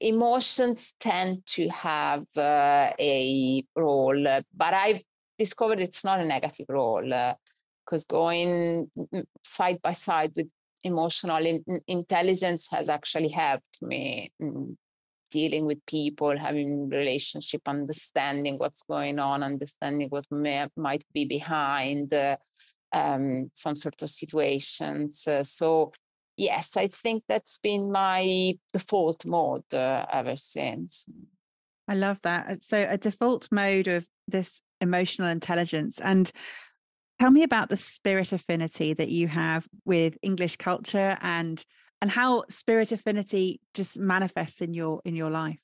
emotions 0.00 0.94
tend 0.98 1.44
to 1.46 1.68
have 1.68 2.24
uh, 2.36 2.90
a 2.98 3.64
role, 3.76 4.24
but 4.56 4.74
I've 4.74 5.02
discovered 5.38 5.80
it's 5.80 6.04
not 6.04 6.20
a 6.20 6.24
negative 6.24 6.66
role 6.68 7.02
because 7.02 8.04
uh, 8.04 8.08
going 8.08 8.90
side 9.44 9.80
by 9.82 9.92
side 9.92 10.32
with 10.36 10.48
emotional 10.84 11.44
in- 11.44 11.64
intelligence 11.86 12.68
has 12.70 12.88
actually 12.88 13.28
helped 13.28 13.82
me 13.82 14.32
dealing 15.30 15.64
with 15.64 15.84
people, 15.86 16.38
having 16.38 16.88
relationship, 16.90 17.62
understanding 17.66 18.58
what's 18.58 18.82
going 18.82 19.18
on, 19.18 19.42
understanding 19.42 20.08
what 20.10 20.26
may, 20.30 20.68
might 20.76 21.04
be 21.14 21.24
behind 21.24 22.12
uh, 22.12 22.36
um, 22.92 23.50
some 23.54 23.74
sort 23.74 24.02
of 24.02 24.10
situations. 24.10 25.26
Uh, 25.26 25.42
so 25.42 25.90
yes, 26.36 26.76
I 26.76 26.88
think 26.88 27.24
that's 27.28 27.58
been 27.58 27.92
my 27.92 28.58
default 28.72 29.24
mode 29.24 29.72
uh, 29.72 30.06
ever 30.12 30.36
since. 30.36 31.06
I 31.88 31.94
love 31.94 32.20
that. 32.22 32.46
Uh, 32.48 32.56
so, 32.60 32.86
a 32.88 32.98
default 32.98 33.48
mode 33.50 33.88
of 33.88 34.06
this 34.28 34.62
emotional 34.80 35.28
intelligence. 35.28 36.00
And 36.00 36.30
tell 37.20 37.30
me 37.30 37.42
about 37.42 37.68
the 37.68 37.76
spirit 37.76 38.32
affinity 38.32 38.94
that 38.94 39.08
you 39.08 39.28
have 39.28 39.66
with 39.84 40.16
English 40.22 40.56
culture 40.56 41.16
and 41.20 41.64
and 42.00 42.10
how 42.10 42.42
spirit 42.48 42.90
affinity 42.90 43.60
just 43.74 44.00
manifests 44.00 44.60
in 44.60 44.74
your 44.74 45.00
in 45.04 45.14
your 45.14 45.30
life. 45.30 45.61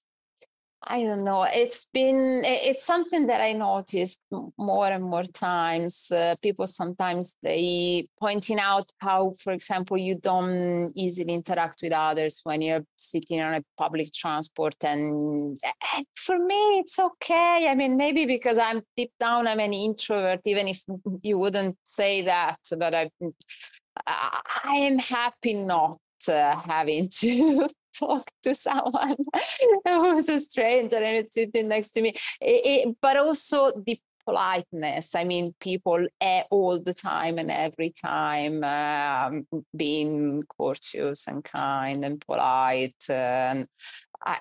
I 0.85 1.03
don't 1.03 1.25
know. 1.25 1.43
It's 1.43 1.87
been 1.93 2.43
it's 2.45 2.85
something 2.85 3.27
that 3.27 3.41
I 3.41 3.53
noticed 3.53 4.21
more 4.57 4.87
and 4.87 5.03
more 5.03 5.25
times. 5.25 6.11
Uh, 6.11 6.37
people 6.41 6.69
sometimes 6.69 7.35
they 7.43 8.07
pointing 8.21 8.61
out 8.61 8.91
how, 8.99 9.35
for 9.43 9.53
example, 9.53 9.99
you 9.99 10.15
don't 10.15 10.93
easily 10.95 11.35
interact 11.35 11.81
with 11.83 11.93
others 11.93 12.41
when 12.45 12.63
you're 12.63 12.85
sitting 12.97 13.41
on 13.41 13.55
a 13.55 13.65
public 13.77 14.13
transport, 14.13 14.77
and, 14.83 15.59
and 15.95 16.07
for 16.17 16.39
me 16.39 16.79
it's 16.79 16.99
okay. 16.99 17.67
I 17.69 17.75
mean, 17.75 17.97
maybe 17.97 18.25
because 18.25 18.59
I'm 18.59 18.83
deep 18.97 19.13
down 19.19 19.49
I'm 19.49 19.61
an 19.61 19.73
introvert, 19.73 20.41
even 20.45 20.69
if 20.69 20.85
you 21.23 21.39
wouldn't 21.39 21.77
say 21.83 22.23
that, 22.23 22.61
but 22.79 22.95
I 22.95 23.11
I 24.07 24.77
am 24.77 24.99
happy 24.99 25.55
not 25.55 25.99
uh, 26.29 26.57
having 26.61 27.09
to 27.21 27.69
talk 27.93 28.31
to 28.43 28.55
someone 28.55 29.17
who's 29.87 30.29
a 30.29 30.41
stranger 30.41 30.97
and 30.97 31.19
it's 31.19 31.35
sitting 31.35 31.69
next 31.69 31.91
to 31.91 32.03
me. 32.03 32.15
It, 32.41 32.87
it, 32.89 32.97
but 33.01 33.17
also 33.17 33.73
the 33.87 33.99
politeness. 34.25 35.15
I 35.15 35.25
mean, 35.25 35.55
people 35.59 36.07
all 36.51 36.79
the 36.79 36.93
time 36.93 37.39
and 37.39 37.51
every 37.51 37.91
time 37.91 38.63
um, 38.63 39.47
being 39.75 40.43
courteous 40.59 41.27
and 41.27 41.43
kind 41.43 42.05
and 42.05 42.21
polite. 42.21 43.05
And 43.09 43.67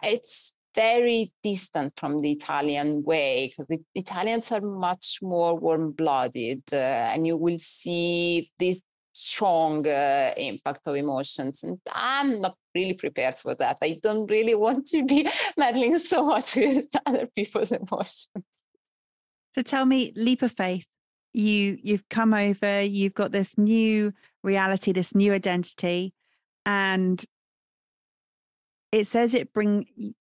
it's 0.03 0.53
very 0.75 1.31
distant 1.41 1.93
from 1.97 2.21
the 2.21 2.31
Italian 2.31 3.03
way 3.03 3.47
because 3.47 3.67
the 3.67 3.79
Italians 3.95 4.51
are 4.51 4.61
much 4.61 5.19
more 5.23 5.57
warm 5.57 5.91
blooded 5.91 6.61
uh, 6.71 7.09
and 7.11 7.25
you 7.25 7.35
will 7.35 7.57
see 7.57 8.51
this 8.59 8.81
strong 9.17 9.87
uh, 9.87 10.33
impact 10.37 10.87
of 10.87 10.95
emotions. 10.95 11.63
And 11.63 11.79
I'm 11.91 12.41
not 12.41 12.55
really 12.75 12.93
prepared 12.93 13.35
for 13.35 13.55
that. 13.55 13.77
I 13.81 13.99
don't 14.01 14.29
really 14.29 14.55
want 14.65 14.87
to 14.87 15.03
be 15.03 15.27
meddling 15.57 15.97
so 15.99 16.25
much 16.25 16.55
with 16.55 16.87
other 17.05 17.27
people's 17.35 17.71
emotions. 17.71 18.29
So 19.55 19.61
tell 19.63 19.85
me, 19.85 20.13
leap 20.15 20.43
of 20.43 20.51
faith. 20.51 20.85
You 21.33 21.77
you've 21.81 22.07
come 22.09 22.33
over, 22.33 22.81
you've 22.81 23.13
got 23.13 23.31
this 23.31 23.57
new 23.57 24.13
reality, 24.43 24.91
this 24.91 25.13
new 25.13 25.33
identity, 25.33 26.13
and 26.65 27.23
it 28.91 29.05
says 29.05 29.33
it 29.33 29.53
bring 29.53 30.13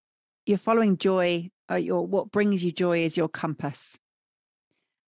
you're 0.47 0.59
following 0.59 0.99
joy. 0.99 1.51
Or 1.69 1.79
your 1.79 2.07
what 2.07 2.31
brings 2.31 2.65
you 2.65 2.71
joy 2.71 3.01
is 3.01 3.17
your 3.17 3.29
compass. 3.29 3.99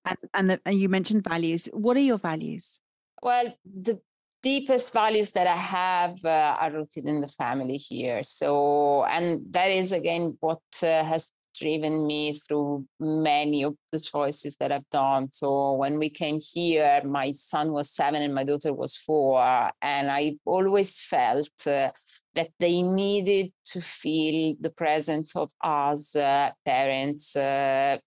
And 0.04 0.18
and, 0.34 0.50
the, 0.50 0.60
and 0.66 0.78
you 0.80 0.88
mentioned 0.88 1.24
values. 1.24 1.68
What 1.72 1.96
are 1.96 2.00
your 2.00 2.18
values? 2.18 2.80
Well, 3.22 3.54
the 3.64 4.00
deepest 4.42 4.92
values 4.92 5.32
that 5.32 5.46
I 5.46 5.56
have 5.56 6.24
uh, 6.24 6.56
are 6.60 6.70
rooted 6.70 7.06
in 7.06 7.20
the 7.20 7.28
family 7.28 7.76
here. 7.76 8.22
So, 8.22 9.04
and 9.04 9.42
that 9.50 9.70
is 9.70 9.92
again 9.92 10.36
what 10.40 10.60
uh, 10.82 11.04
has 11.04 11.32
driven 11.58 12.06
me 12.06 12.38
through 12.46 12.86
many 13.00 13.64
of 13.64 13.74
the 13.90 13.98
choices 13.98 14.56
that 14.56 14.70
I've 14.70 14.88
done. 14.90 15.28
So, 15.32 15.72
when 15.72 15.98
we 15.98 16.08
came 16.08 16.38
here, 16.40 17.02
my 17.04 17.32
son 17.32 17.72
was 17.72 17.90
seven 17.90 18.22
and 18.22 18.34
my 18.34 18.44
daughter 18.44 18.72
was 18.72 18.96
four, 18.96 19.40
and 19.82 20.10
I 20.10 20.36
always 20.44 21.00
felt. 21.00 21.66
Uh, 21.66 21.90
that 22.34 22.50
they 22.60 22.82
needed 22.82 23.50
to 23.64 23.80
feel 23.80 24.54
the 24.60 24.70
presence 24.70 25.34
of 25.34 25.50
us 25.60 26.14
uh, 26.14 26.52
parents 26.64 27.34
uh, 27.34 27.98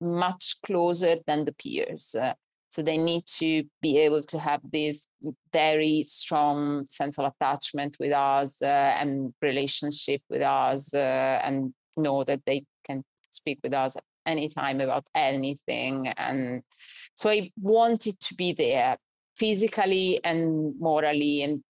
much 0.00 0.54
closer 0.64 1.16
than 1.26 1.44
the 1.44 1.52
peers. 1.54 2.14
So 2.74 2.82
they 2.82 2.98
need 2.98 3.24
to 3.38 3.62
be 3.80 3.98
able 3.98 4.24
to 4.24 4.38
have 4.40 4.60
this 4.72 5.06
very 5.52 6.02
strong 6.08 6.88
sense 6.88 7.20
of 7.20 7.32
attachment 7.32 7.96
with 8.00 8.10
us 8.10 8.60
uh, 8.60 8.96
and 8.98 9.32
relationship 9.40 10.22
with 10.28 10.42
us 10.42 10.92
uh, 10.92 11.38
and 11.44 11.72
know 11.96 12.24
that 12.24 12.40
they 12.46 12.64
can 12.84 13.04
speak 13.30 13.60
with 13.62 13.74
us 13.74 13.96
anytime 14.26 14.80
about 14.80 15.06
anything. 15.14 16.08
And 16.16 16.64
so 17.14 17.30
I 17.30 17.52
wanted 17.60 18.18
to 18.18 18.34
be 18.34 18.52
there 18.52 18.96
physically 19.36 20.18
and 20.24 20.74
morally 20.80 21.42
and 21.42 21.62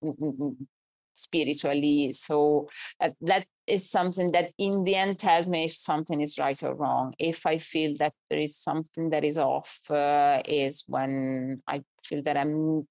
spiritually. 1.15 2.13
So 2.13 2.69
uh, 3.01 3.11
that 3.23 3.47
is 3.67 3.91
something 3.91 4.33
that 4.33 4.53
in 4.59 4.85
the 4.85 4.95
end 4.97 5.19
tells 5.19 5.47
me 5.47 5.65
if 5.65 5.75
something 5.75 6.21
is 6.21 6.39
right 6.39 6.61
or 6.63 6.75
wrong. 6.75 7.15
If 7.19 7.47
I 7.47 7.59
feel 7.59 7.95
that 7.99 8.13
there 8.29 8.39
is 8.39 8.57
something 8.57 9.11
that 9.11 9.25
is 9.25 9.39
off, 9.39 9.79
uh, 9.91 10.43
is 10.45 10.85
when 10.87 11.63
I 11.67 11.83
feel 12.05 12.23
that 12.25 12.37
I'm 12.37 12.87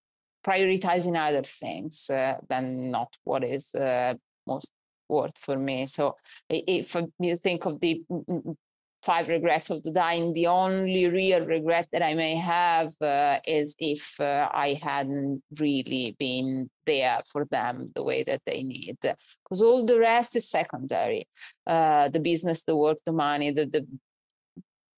prioritizing 0.46 1.16
other 1.16 1.44
things 1.44 2.10
uh, 2.10 2.36
than 2.50 2.92
not 2.92 3.16
what 3.24 3.44
is 3.44 3.74
uh, 3.76 4.16
most 4.48 4.72
worth 5.08 5.38
for 5.38 5.58
me. 5.58 5.86
So 5.86 6.16
if 6.50 6.96
you 7.20 7.38
think 7.38 7.66
of 7.66 7.80
the 7.80 8.02
mm, 8.12 8.26
mm, 8.26 8.56
five 9.04 9.28
regrets 9.28 9.70
of 9.70 9.84
the 9.84 9.92
dying, 9.92 10.34
the 10.34 10.48
only 10.48 11.08
real 11.08 11.46
regret 11.46 11.88
that 11.92 12.02
I 12.02 12.14
may 12.14 12.36
have 12.36 12.94
uh, 13.02 13.40
is 13.46 13.76
if 13.78 14.20
uh, 14.20 14.50
I 14.54 14.80
hadn't 14.82 15.44
really 15.60 16.16
been 16.20 16.70
there 16.86 17.22
for 17.32 17.46
them 17.52 17.88
the 17.96 18.04
way 18.04 18.24
that 18.24 18.42
they 18.46 18.64
need. 18.64 18.98
Because 19.02 19.62
all 19.62 19.86
the 19.86 20.00
rest 20.00 20.36
is 20.36 20.50
secondary 20.50 21.28
uh, 21.68 22.10
the 22.10 22.20
business, 22.20 22.64
the 22.64 22.76
work, 22.76 22.98
the 23.06 23.12
money, 23.12 23.52
the, 23.52 23.66
the 23.66 23.88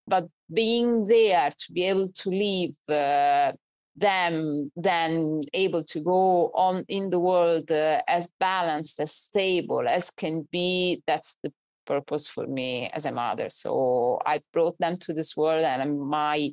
but 0.08 0.28
being 0.54 1.04
there 1.06 1.50
to 1.50 1.74
be 1.74 1.84
able 1.86 2.10
to 2.10 2.30
leave 2.30 2.76
uh, 2.90 3.52
them 3.96 4.72
then 4.76 5.42
able 5.54 5.84
to 5.84 6.00
go 6.02 6.52
on 6.54 6.84
in 6.88 7.10
the 7.10 7.20
world 7.20 7.72
uh, 7.72 8.02
as 8.08 8.30
balanced 8.40 9.00
as 9.00 9.12
stable 9.12 9.88
as 9.88 10.12
can 10.12 10.48
be 10.52 11.02
that's 11.08 11.38
the 11.44 11.52
purpose 11.86 12.28
for 12.28 12.48
me 12.48 12.90
as 12.94 13.06
a 13.06 13.12
mother. 13.12 13.50
So 13.50 14.20
i 14.26 14.42
brought 14.52 14.78
them 14.80 14.98
to 14.98 15.14
this 15.14 15.36
world 15.38 15.64
and 15.64 16.00
my 16.00 16.52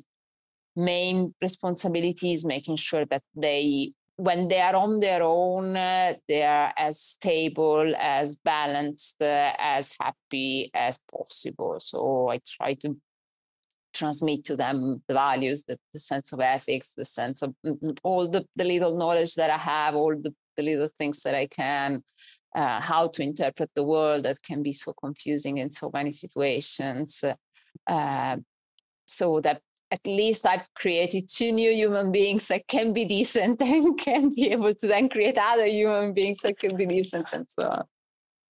main 0.75 1.33
responsibility 1.41 2.33
is 2.33 2.45
making 2.45 2.77
sure 2.77 3.05
that 3.05 3.23
they 3.35 3.93
when 4.15 4.47
they 4.47 4.61
are 4.61 4.75
on 4.75 4.99
their 4.99 5.23
own 5.23 5.75
uh, 5.75 6.13
they 6.27 6.43
are 6.43 6.71
as 6.77 7.01
stable 7.01 7.93
as 7.97 8.35
balanced 8.35 9.21
uh, 9.21 9.53
as 9.57 9.91
happy 9.99 10.69
as 10.73 10.99
possible. 11.11 11.79
So 11.79 12.29
i 12.29 12.39
try 12.57 12.75
to 12.75 12.95
transmit 13.93 14.43
to 14.45 14.55
them 14.55 15.01
the 15.07 15.13
values, 15.13 15.63
the, 15.67 15.77
the 15.93 15.99
sense 15.99 16.33
of 16.33 16.39
ethics, 16.39 16.93
the 16.97 17.05
sense 17.05 17.41
of 17.41 17.53
mm, 17.65 17.79
mm, 17.81 17.97
all 18.03 18.29
the, 18.29 18.45
the 18.55 18.63
little 18.63 18.97
knowledge 18.97 19.35
that 19.35 19.49
I 19.49 19.57
have, 19.57 19.95
all 19.95 20.15
the, 20.19 20.33
the 20.57 20.63
little 20.63 20.89
things 20.97 21.21
that 21.21 21.35
I 21.35 21.47
can, 21.47 22.03
uh, 22.55 22.79
how 22.79 23.07
to 23.07 23.23
interpret 23.23 23.69
the 23.75 23.83
world 23.83 24.23
that 24.23 24.41
can 24.43 24.61
be 24.63 24.73
so 24.73 24.93
confusing 24.93 25.57
in 25.57 25.71
so 25.71 25.89
many 25.93 26.11
situations. 26.11 27.23
Uh, 27.87 28.37
so 29.05 29.41
that 29.41 29.61
at 29.91 30.05
least 30.07 30.45
I've 30.45 30.67
created 30.73 31.29
two 31.29 31.51
new 31.51 31.71
human 31.71 32.11
beings 32.11 32.47
that 32.47 32.67
can 32.67 32.93
be 32.93 33.05
decent 33.05 33.61
and 33.73 33.97
can 33.97 34.33
be 34.33 34.51
able 34.51 34.73
to 34.73 34.87
then 34.87 35.07
create 35.07 35.37
other 35.37 35.67
human 35.67 36.13
beings 36.13 36.39
that 36.39 36.57
can 36.57 36.75
be 36.75 36.85
decent 36.85 37.27
and 37.31 37.45
so 37.47 37.63
on. 37.69 37.83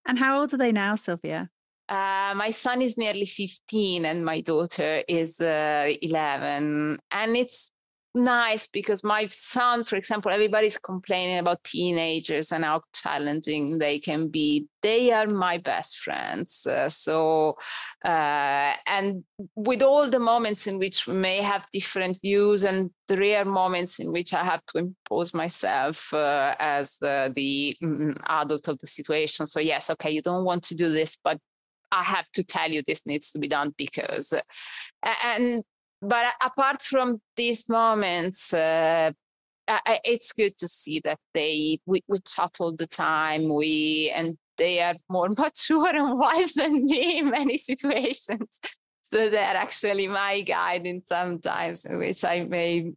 And 0.05 0.17
how 0.17 0.39
old 0.39 0.53
are 0.53 0.57
they 0.57 0.71
now, 0.71 0.95
Silvia? 0.95 1.49
Uh, 1.89 2.33
my 2.35 2.49
son 2.49 2.81
is 2.81 2.97
nearly 2.97 3.25
15 3.25 4.05
and 4.05 4.25
my 4.25 4.39
daughter 4.41 5.03
is 5.07 5.41
uh, 5.41 5.91
11. 6.01 6.97
And 7.11 7.35
it's 7.35 7.71
nice 8.15 8.67
because 8.67 9.03
my 9.03 9.27
son, 9.27 9.83
for 9.83 9.95
example, 9.95 10.31
everybody's 10.31 10.77
complaining 10.77 11.39
about 11.39 11.63
teenagers 11.63 12.51
and 12.51 12.63
how 12.63 12.81
challenging 12.93 13.77
they 13.77 13.99
can 13.99 14.27
be. 14.27 14.67
They 14.81 15.11
are 15.11 15.25
my 15.25 15.57
best 15.57 15.97
friends. 15.97 16.65
Uh, 16.67 16.89
so, 16.89 17.57
uh, 18.05 18.73
and 18.85 19.23
with 19.55 19.81
all 19.81 20.09
the 20.09 20.19
moments 20.19 20.67
in 20.67 20.77
which 20.77 21.07
we 21.07 21.13
may 21.13 21.37
have 21.37 21.65
different 21.71 22.19
views 22.21 22.63
and 22.63 22.91
the 23.07 23.17
rare 23.17 23.45
moments 23.45 23.99
in 23.99 24.11
which 24.11 24.33
I 24.33 24.43
have 24.43 24.65
to 24.67 24.79
impose 24.79 25.33
myself 25.33 26.13
uh, 26.13 26.55
as 26.59 26.97
uh, 27.01 27.29
the 27.35 27.75
mm, 27.83 28.15
adult 28.27 28.67
of 28.67 28.77
the 28.79 28.87
situation. 28.87 29.47
So, 29.47 29.59
yes, 29.59 29.89
okay, 29.89 30.11
you 30.11 30.21
don't 30.21 30.45
want 30.45 30.63
to 30.65 30.75
do 30.75 30.91
this, 30.91 31.17
but 31.23 31.39
I 31.91 32.03
have 32.03 32.25
to 32.33 32.43
tell 32.43 32.71
you 32.71 32.81
this 32.85 33.05
needs 33.05 33.31
to 33.31 33.39
be 33.39 33.47
done 33.47 33.73
because, 33.77 34.33
and 35.03 35.63
but 36.03 36.25
apart 36.41 36.81
from 36.81 37.19
these 37.35 37.67
moments, 37.69 38.53
uh, 38.53 39.11
I, 39.67 39.99
it's 40.03 40.33
good 40.33 40.57
to 40.57 40.67
see 40.67 40.99
that 41.05 41.19
they 41.33 41.79
we, 41.85 42.03
we 42.07 42.17
chat 42.19 42.51
all 42.59 42.75
the 42.75 42.87
time. 42.87 43.53
We 43.53 44.11
and 44.13 44.37
they 44.57 44.81
are 44.81 44.95
more 45.09 45.29
mature 45.37 45.95
and 45.95 46.17
wise 46.17 46.53
than 46.53 46.85
me 46.85 47.19
in 47.19 47.29
many 47.29 47.57
situations. 47.57 48.59
So 49.11 49.29
they're 49.29 49.55
actually 49.55 50.07
my 50.07 50.41
guide 50.41 50.87
in 50.87 51.03
sometimes 51.07 51.85
in 51.85 51.99
which 51.99 52.25
I 52.25 52.43
may 52.43 52.91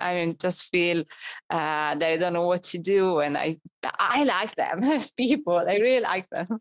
I 0.00 0.14
mean 0.14 0.36
just 0.38 0.64
feel 0.70 1.00
uh, 1.50 1.94
that 1.94 2.02
I 2.02 2.16
don't 2.18 2.34
know 2.34 2.46
what 2.46 2.62
to 2.64 2.78
do, 2.78 3.20
and 3.20 3.36
I 3.36 3.58
I 3.98 4.24
like 4.24 4.54
them 4.54 4.82
as 4.84 5.10
people. 5.10 5.56
I 5.56 5.76
really 5.76 6.00
like 6.00 6.28
them. 6.30 6.60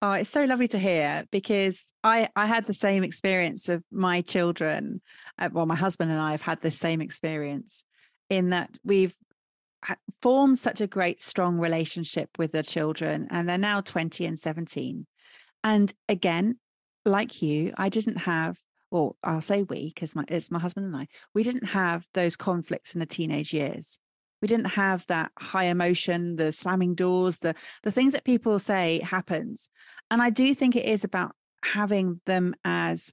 Oh, 0.00 0.12
it's 0.12 0.30
so 0.30 0.44
lovely 0.44 0.68
to 0.68 0.78
hear 0.78 1.24
because 1.32 1.86
I 2.04 2.28
I 2.36 2.46
had 2.46 2.66
the 2.66 2.72
same 2.72 3.02
experience 3.02 3.68
of 3.68 3.82
my 3.90 4.20
children. 4.20 5.00
Uh, 5.38 5.48
well, 5.52 5.66
my 5.66 5.74
husband 5.74 6.12
and 6.12 6.20
I 6.20 6.30
have 6.30 6.42
had 6.42 6.60
the 6.60 6.70
same 6.70 7.00
experience 7.00 7.82
in 8.30 8.50
that 8.50 8.70
we've 8.84 9.16
formed 10.22 10.58
such 10.58 10.80
a 10.80 10.86
great, 10.86 11.22
strong 11.22 11.58
relationship 11.58 12.30
with 12.38 12.52
the 12.52 12.62
children, 12.62 13.26
and 13.30 13.48
they're 13.48 13.58
now 13.58 13.80
20 13.80 14.26
and 14.26 14.38
17. 14.38 15.06
And 15.64 15.92
again, 16.08 16.58
like 17.04 17.42
you, 17.42 17.72
I 17.76 17.88
didn't 17.88 18.18
have, 18.18 18.58
or 18.90 19.16
I'll 19.24 19.40
say 19.40 19.64
we, 19.64 19.92
because 19.92 20.14
it's 20.28 20.50
my 20.50 20.58
husband 20.60 20.86
and 20.86 20.96
I, 20.96 21.08
we 21.34 21.42
didn't 21.42 21.66
have 21.66 22.06
those 22.14 22.36
conflicts 22.36 22.94
in 22.94 23.00
the 23.00 23.06
teenage 23.06 23.52
years 23.52 23.98
we 24.40 24.48
didn't 24.48 24.66
have 24.66 25.06
that 25.06 25.30
high 25.38 25.64
emotion 25.64 26.36
the 26.36 26.52
slamming 26.52 26.94
doors 26.94 27.38
the 27.38 27.54
the 27.82 27.90
things 27.90 28.12
that 28.12 28.24
people 28.24 28.58
say 28.58 29.00
happens. 29.00 29.70
And 30.10 30.22
i 30.22 30.30
do 30.30 30.54
think 30.54 30.76
it 30.76 30.84
is 30.84 31.04
about 31.04 31.34
having 31.64 32.20
them 32.26 32.54
as 32.64 33.12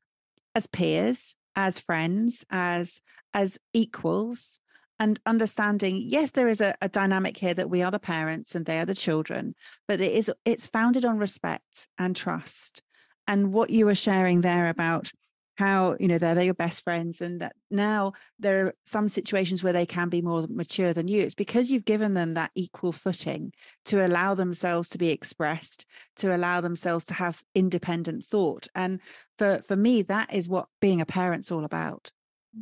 as 0.54 0.68
peers 0.68 1.36
as 1.56 1.80
friends 1.80 2.46
as 2.50 3.02
as 3.34 3.58
equals 3.74 4.60
and 5.00 5.20
understanding 5.26 6.02
yes 6.06 6.32
there 6.32 6.48
is 6.48 6.62
a, 6.62 6.74
a 6.82 6.88
dynamic 6.88 7.38
here 7.38 7.54
that 7.54 7.70
we 7.70 7.82
are 7.82 7.92
the 7.92 8.00
parents 8.00 8.56
and 8.56 8.66
they 8.66 8.80
are 8.80 8.86
the 8.86 8.94
children 8.94 9.54
but 9.88 10.00
it 10.00 10.12
is 10.12 10.32
it's 10.46 10.68
founded 10.68 11.06
on 11.06 11.18
respect 11.18 11.88
and 11.98 12.16
trust. 12.16 12.82
And 13.28 13.52
what 13.52 13.72
you 13.72 13.86
were 13.86 13.96
sharing 13.96 14.42
there 14.42 14.70
about 14.70 15.12
how 15.56 15.96
you 16.00 16.08
know 16.08 16.18
they're, 16.18 16.36
they're 16.36 16.44
your 16.44 16.54
best 16.54 16.84
friends 16.84 17.22
and 17.22 17.42
that 17.42 17.56
now 17.72 18.14
there 18.40 18.68
are 18.68 18.76
some 18.86 19.08
situations 19.08 19.64
where 19.64 19.74
they 19.74 19.86
can 19.86 20.10
be 20.10 20.22
more 20.22 20.46
mature 20.50 20.94
than 20.94 21.08
you 21.08 21.22
it's 21.22 21.36
because 21.36 21.72
you've 21.72 21.86
given 21.86 22.14
them 22.14 22.34
that 22.34 22.52
equal 22.56 22.92
footing 22.92 23.52
to 23.86 24.06
allow 24.06 24.36
themselves 24.36 24.90
to 24.90 24.98
be 24.98 25.10
expressed 25.10 25.86
to 26.16 26.36
allow 26.36 26.62
themselves 26.62 27.06
to 27.06 27.14
have 27.14 27.42
independent 27.56 28.24
thought 28.24 28.68
and 28.76 29.00
for 29.38 29.62
for 29.68 29.76
me 29.76 30.02
that 30.02 30.34
is 30.34 30.50
what 30.50 30.68
being 30.82 31.02
a 31.02 31.06
parent's 31.06 31.52
all 31.52 31.66
about 31.66 32.12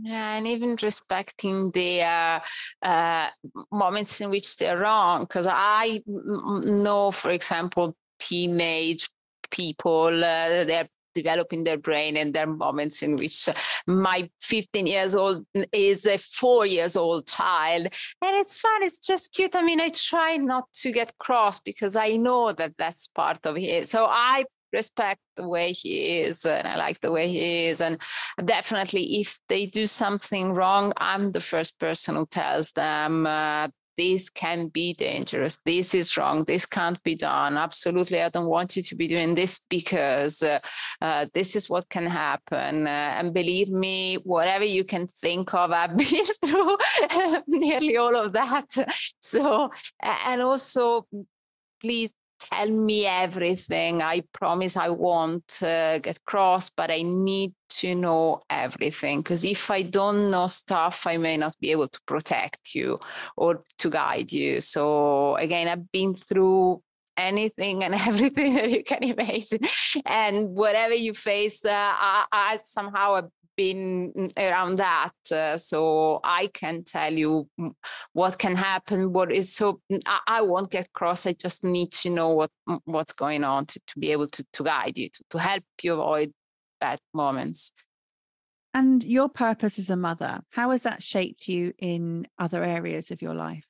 yeah, 0.02 0.38
and 0.38 0.48
even 0.48 0.76
respecting 0.82 1.70
the 1.72 2.02
uh, 2.02 2.40
uh, 2.82 3.28
moments 3.72 4.20
in 4.22 4.32
which 4.32 4.58
they're 4.58 4.80
wrong. 4.80 5.22
Because 5.26 5.46
I 5.48 6.02
know, 6.08 7.12
for 7.12 7.30
example, 7.30 7.96
teenage 8.18 9.08
people, 9.52 10.08
uh, 10.08 10.64
they're 10.66 10.90
developing 11.14 11.64
their 11.64 11.78
brain 11.78 12.18
and 12.18 12.34
there 12.34 12.44
are 12.44 12.56
moments 12.56 13.04
in 13.04 13.16
which 13.16 13.50
my 13.88 14.30
15 14.42 14.88
years 14.88 15.16
old 15.16 15.46
is 15.72 16.06
a 16.06 16.18
four 16.18 16.66
years 16.66 16.96
old 16.96 17.28
child 17.28 17.84
and 17.84 18.36
it's 18.36 18.58
fun 18.58 18.84
it's 18.84 19.00
just 19.00 19.34
cute 19.34 19.56
i 19.56 19.62
mean 19.62 19.82
i 19.82 19.90
try 19.90 20.38
not 20.38 20.66
to 20.74 20.92
get 20.92 21.18
cross 21.18 21.60
because 21.60 21.96
i 21.96 22.16
know 22.16 22.52
that 22.52 22.74
that's 22.78 23.08
part 23.08 23.40
of 23.46 23.58
it 23.58 23.88
so 23.88 24.06
i 24.10 24.44
respect 24.74 25.22
the 25.38 25.48
way 25.48 25.72
he 25.72 26.22
is 26.22 26.46
and 26.46 26.68
I 26.68 26.76
like 26.76 27.00
the 27.00 27.12
way 27.12 27.30
he 27.30 27.68
is. 27.68 27.80
And 27.80 28.02
definitely, 28.44 29.22
if 29.22 29.40
they 29.48 29.68
do 29.68 29.88
something 29.88 30.54
wrong, 30.54 30.94
I'm 30.98 31.32
the 31.32 31.40
first 31.40 31.80
person 31.80 32.16
who 32.16 32.26
tells 32.26 32.72
them, 32.72 33.26
uh, 33.26 33.70
this 33.98 34.30
can 34.30 34.68
be 34.68 34.94
dangerous. 34.94 35.58
This 35.66 35.94
is 35.94 36.18
wrong. 36.18 36.44
This 36.44 36.66
can't 36.66 37.02
be 37.04 37.16
done. 37.16 37.58
Absolutely, 37.58 38.22
I 38.22 38.30
don't 38.30 38.48
want 38.48 38.76
you 38.76 38.84
to 38.84 38.96
be 38.96 39.08
doing 39.08 39.36
this 39.36 39.60
because 39.70 40.42
uh, 40.42 40.60
uh, 41.02 41.28
this 41.34 41.56
is 41.56 41.70
what 41.70 41.90
can 41.90 42.08
happen. 42.08 42.88
Uh, 42.88 42.90
and 43.18 43.34
believe 43.34 43.70
me, 43.70 44.16
whatever 44.24 44.66
you 44.66 44.84
can 44.84 45.08
think 45.08 45.54
of, 45.54 45.72
I've 45.72 45.98
been 45.98 46.26
through 46.46 46.78
nearly 47.48 47.98
all 47.98 48.16
of 48.16 48.34
that. 48.34 48.68
So, 49.22 49.72
and 50.02 50.42
also, 50.42 51.08
please 51.82 52.14
tell 52.50 52.70
me 52.70 53.06
everything. 53.06 54.02
I 54.02 54.24
promise 54.34 54.78
I 54.78 54.90
won't 54.90 55.62
uh, 55.62 56.00
get 56.00 56.24
cross, 56.26 56.70
but 56.70 56.92
I 56.92 57.02
need 57.02 57.54
to 57.82 57.96
know 57.96 58.42
everything 58.50 59.22
because 59.22 59.44
if 59.44 59.72
I 59.72 59.82
don't 59.82 60.32
know 60.32 60.48
stuff, 60.48 61.08
I 61.08 61.18
may 61.18 61.38
not 61.38 61.56
be 61.60 61.72
able 61.72 61.88
to 61.88 62.00
protect 62.06 62.76
you 62.76 63.00
or 63.38 63.64
to 63.80 63.90
guide 63.90 64.32
you. 64.32 64.62
So 64.62 65.36
again, 65.38 65.68
I've 65.68 65.92
been 65.92 66.16
through 66.16 66.82
anything 67.18 67.84
and 67.84 67.94
everything 68.08 68.56
that 68.56 68.72
you 68.72 68.84
can 68.84 69.04
imagine 69.04 69.60
and 70.06 70.56
whatever 70.56 70.94
you 70.94 71.14
face 71.14 71.64
uh, 71.64 71.72
I, 71.72 72.26
I, 72.32 72.60
somehow 72.64 73.16
have 73.16 73.30
been 73.56 74.32
around 74.38 74.78
that, 74.78 75.14
uh, 75.32 75.58
so 75.58 76.20
I 76.24 76.50
can 76.54 76.84
tell 76.84 77.14
you 77.14 77.50
what 78.14 78.40
can 78.40 78.56
happen. 78.56 79.14
What 79.14 79.32
is 79.32 79.54
so 79.54 79.82
I, 80.06 80.20
I, 80.28 80.42
won't 80.42 80.72
get 80.72 80.92
cross. 80.94 81.26
I 81.26 81.34
just 81.34 81.64
need 81.64 81.92
to 81.94 82.10
know 82.10 82.30
what 82.30 82.52
what's 82.86 83.14
going 83.14 83.44
on 83.44 83.66
to, 83.68 83.80
to 83.88 84.00
be 84.00 84.12
able 84.12 84.28
to 84.28 84.46
to 84.54 84.64
guide 84.64 84.98
you 84.98 85.10
to, 85.10 85.24
to 85.32 85.38
help 85.38 85.64
you 85.82 85.94
avoid 85.94 86.34
bad 86.80 87.00
moments. 87.14 87.72
And 88.74 89.04
your 89.04 89.30
purpose 89.30 89.78
as 89.78 89.92
a 89.92 89.96
mother, 89.96 90.42
how 90.50 90.72
has 90.72 90.84
that 90.84 91.04
shaped 91.04 91.48
you 91.48 91.74
in 91.78 92.28
other 92.40 92.64
areas 92.64 93.12
of 93.12 93.22
your 93.22 93.36
life? 93.36 93.66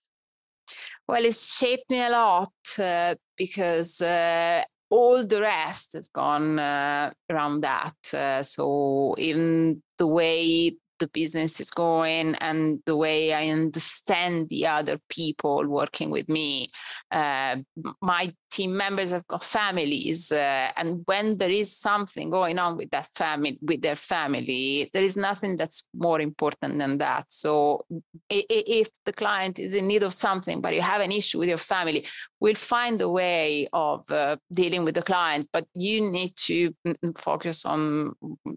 Well, 1.07 1.25
it's 1.25 1.57
shaped 1.57 1.89
me 1.89 2.01
a 2.01 2.09
lot 2.09 2.53
uh, 2.79 3.15
because 3.37 4.01
uh, 4.01 4.63
all 4.93 5.25
the 5.25 5.41
rest 5.41 5.93
has 5.93 6.07
gone 6.07 6.59
uh, 6.59 7.11
around 7.31 7.61
that. 7.61 7.95
Uh, 8.13 8.43
so 8.43 9.15
even 9.17 9.81
the 9.97 10.05
way 10.05 10.77
the 11.03 11.09
business 11.21 11.59
is 11.59 11.69
going 11.69 12.33
and 12.35 12.79
the 12.85 12.95
way 12.95 13.33
I 13.33 13.49
understand 13.49 14.47
the 14.47 14.67
other 14.67 14.97
people 15.09 15.67
working 15.67 16.09
with 16.11 16.29
me. 16.29 16.71
Uh, 17.11 17.57
my 18.01 18.33
team 18.51 18.77
members 18.77 19.09
have 19.09 19.27
got 19.27 19.43
families, 19.43 20.31
uh, 20.31 20.71
and 20.77 21.01
when 21.05 21.37
there 21.37 21.49
is 21.49 21.77
something 21.77 22.29
going 22.29 22.57
on 22.57 22.77
with 22.77 22.89
that 22.91 23.07
family, 23.15 23.59
with 23.61 23.81
their 23.81 23.97
family, 23.97 24.89
there 24.93 25.03
is 25.03 25.17
nothing 25.17 25.57
that's 25.57 25.83
more 25.93 26.21
important 26.21 26.77
than 26.77 26.99
that. 26.99 27.25
So 27.29 27.85
if 28.29 28.87
the 29.05 29.13
client 29.13 29.59
is 29.59 29.73
in 29.73 29.87
need 29.87 30.03
of 30.03 30.13
something, 30.13 30.61
but 30.61 30.73
you 30.73 30.81
have 30.81 31.01
an 31.01 31.11
issue 31.11 31.39
with 31.39 31.49
your 31.49 31.57
family, 31.57 32.05
we'll 32.39 32.55
find 32.55 33.01
a 33.01 33.09
way 33.09 33.67
of 33.73 34.09
uh, 34.09 34.37
dealing 34.53 34.85
with 34.85 34.95
the 34.95 35.01
client. 35.01 35.49
But 35.51 35.65
you 35.73 36.09
need 36.09 36.35
to 36.47 36.73
mm, 36.87 36.95
mm, 37.03 37.17
focus 37.17 37.65
on 37.65 38.13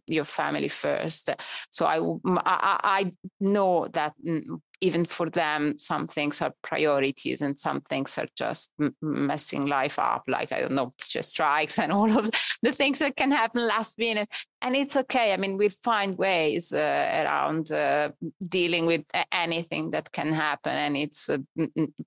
your 0.07 0.25
family 0.25 0.69
first. 0.69 1.31
So 1.71 1.87
I 1.87 1.99
I, 2.45 2.81
I 2.83 3.13
know 3.41 3.87
that 3.93 4.15
mm, 4.27 4.61
even 4.81 5.05
for 5.05 5.31
them, 5.31 5.79
some 5.79 6.07
things 6.07 6.43
are 6.43 6.53
priorities 6.63 7.41
and 7.41 7.59
some 7.59 7.81
things 7.81 8.19
are 8.19 8.27
just 8.37 8.71
messing 9.01 9.67
life 9.67 9.99
up, 9.99 10.25
like, 10.29 10.53
I 10.53 10.61
don't 10.61 10.73
know, 10.73 10.93
teacher 10.99 11.23
strikes 11.23 11.79
and 11.79 11.93
all 11.93 12.19
of 12.19 12.31
the 12.63 12.73
things 12.73 12.99
that 12.99 13.17
can 13.17 13.31
happen 13.31 13.67
last 13.67 13.99
minute. 13.99 14.29
And 14.61 14.77
it's 14.77 14.97
okay. 14.97 15.33
I 15.33 15.37
mean, 15.37 15.57
we'll 15.57 15.71
find 15.83 16.19
ways 16.19 16.73
uh, 16.73 17.23
around 17.25 17.73
uh, 17.73 18.11
dealing 18.49 18.87
with 18.87 19.05
anything 19.33 19.91
that 19.91 20.13
can 20.13 20.33
happen. 20.33 20.73
And 20.73 20.97
it's 20.97 21.29
uh, 21.31 21.39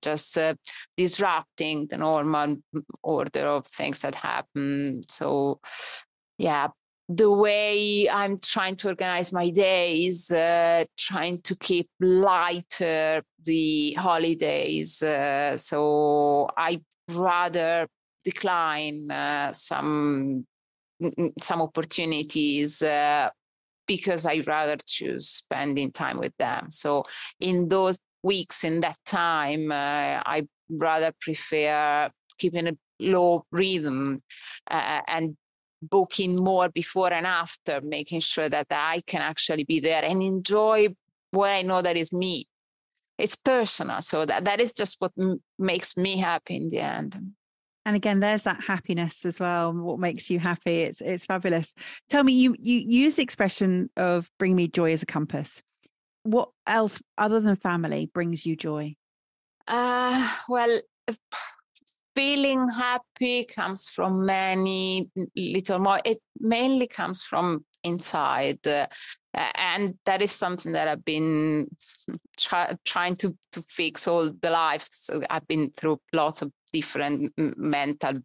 just 0.02 0.38
uh, 0.38 0.54
disrupting 0.96 1.88
the 1.88 1.98
normal 1.98 2.56
order 3.02 3.48
of 3.48 3.66
things 3.66 4.00
that 4.02 4.14
happen. 4.14 5.02
So, 5.08 5.60
yeah, 6.38 6.68
the 7.12 7.30
way 7.30 8.08
I'm 8.08 8.38
trying 8.38 8.76
to 8.76 8.88
organize 8.88 9.32
my 9.32 9.50
days, 9.50 10.30
uh, 10.30 10.84
trying 10.96 11.42
to 11.42 11.56
keep 11.56 11.90
lighter 12.00 13.22
the 13.44 13.94
holidays. 13.94 15.02
Uh, 15.02 15.56
so 15.56 16.48
I 16.56 16.80
rather 17.10 17.88
decline 18.22 19.10
uh, 19.10 19.52
some 19.52 20.46
some 21.40 21.62
opportunities 21.62 22.80
uh, 22.80 23.30
because 23.88 24.24
I 24.24 24.42
rather 24.46 24.76
choose 24.86 25.28
spending 25.28 25.90
time 25.90 26.18
with 26.18 26.36
them. 26.38 26.70
So 26.70 27.04
in 27.40 27.68
those 27.68 27.98
weeks, 28.22 28.62
in 28.62 28.80
that 28.80 28.98
time, 29.04 29.72
uh, 29.72 30.22
I 30.26 30.46
rather 30.68 31.12
prefer 31.20 32.08
keeping 32.38 32.68
a 32.68 32.76
low 33.00 33.44
rhythm 33.50 34.18
uh, 34.70 35.00
and 35.08 35.36
booking 35.82 36.36
more 36.36 36.68
before 36.68 37.12
and 37.12 37.26
after, 37.26 37.80
making 37.82 38.20
sure 38.20 38.48
that 38.48 38.66
I 38.70 39.02
can 39.06 39.22
actually 39.22 39.64
be 39.64 39.80
there 39.80 40.04
and 40.04 40.22
enjoy 40.22 40.88
what 41.30 41.50
I 41.50 41.62
know 41.62 41.82
that 41.82 41.96
is 41.96 42.12
me. 42.12 42.48
It's 43.18 43.36
personal, 43.36 44.00
so 44.00 44.24
that 44.24 44.44
that 44.44 44.60
is 44.60 44.72
just 44.72 44.96
what 44.98 45.12
m- 45.18 45.42
makes 45.58 45.96
me 45.96 46.16
happy 46.16 46.56
in 46.56 46.68
the 46.68 46.80
end. 46.80 47.20
And 47.86 47.96
again, 47.96 48.20
there's 48.20 48.44
that 48.44 48.62
happiness 48.62 49.24
as 49.24 49.40
well. 49.40 49.72
What 49.72 49.98
makes 49.98 50.30
you 50.30 50.38
happy? 50.38 50.82
It's 50.82 51.00
it's 51.00 51.26
fabulous. 51.26 51.74
Tell 52.08 52.24
me, 52.24 52.32
you 52.32 52.54
you 52.58 52.78
use 52.78 53.16
the 53.16 53.22
expression 53.22 53.90
of 53.96 54.30
"bring 54.38 54.56
me 54.56 54.68
joy" 54.68 54.92
as 54.92 55.02
a 55.02 55.06
compass. 55.06 55.62
What 56.22 56.50
else, 56.66 57.00
other 57.16 57.40
than 57.40 57.56
family, 57.56 58.10
brings 58.12 58.44
you 58.44 58.56
joy? 58.56 58.94
Uh, 59.66 60.30
well, 60.48 60.80
feeling 62.20 62.68
happy 62.68 63.44
comes 63.44 63.88
from 63.88 64.26
many 64.26 65.08
little 65.34 65.78
more. 65.78 66.00
It 66.04 66.18
mainly 66.38 66.86
comes 66.86 67.22
from 67.22 67.64
inside. 67.82 68.66
Uh, 68.66 68.86
and 69.54 69.94
that 70.04 70.20
is 70.20 70.30
something 70.30 70.72
that 70.72 70.86
I've 70.86 71.04
been 71.04 71.68
try, 72.38 72.76
trying 72.84 73.16
to, 73.16 73.34
to 73.52 73.62
fix 73.62 74.06
all 74.06 74.30
the 74.42 74.50
lives. 74.50 74.88
So 74.92 75.22
I've 75.30 75.48
been 75.48 75.72
through 75.78 75.98
lots 76.12 76.42
of 76.42 76.52
different 76.74 77.32
mental 77.56 78.18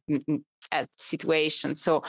at 0.71 0.89
situation. 0.95 1.75
So 1.75 2.03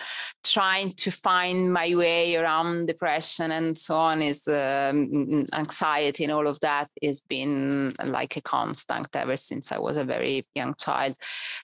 trying 0.44 0.94
to 0.94 1.10
find 1.10 1.72
my 1.72 1.94
way 1.94 2.36
around 2.36 2.86
depression 2.86 3.52
and 3.52 3.76
so 3.76 3.94
on 3.94 4.22
is 4.22 4.46
um, 4.48 5.46
anxiety 5.52 6.24
and 6.24 6.32
all 6.32 6.46
of 6.46 6.58
that 6.60 6.88
has 7.02 7.20
been 7.20 7.94
like 8.04 8.36
a 8.36 8.40
constant 8.40 9.08
ever 9.14 9.36
since 9.36 9.72
I 9.72 9.78
was 9.78 9.96
a 9.96 10.04
very 10.04 10.46
young 10.54 10.74
child. 10.78 11.16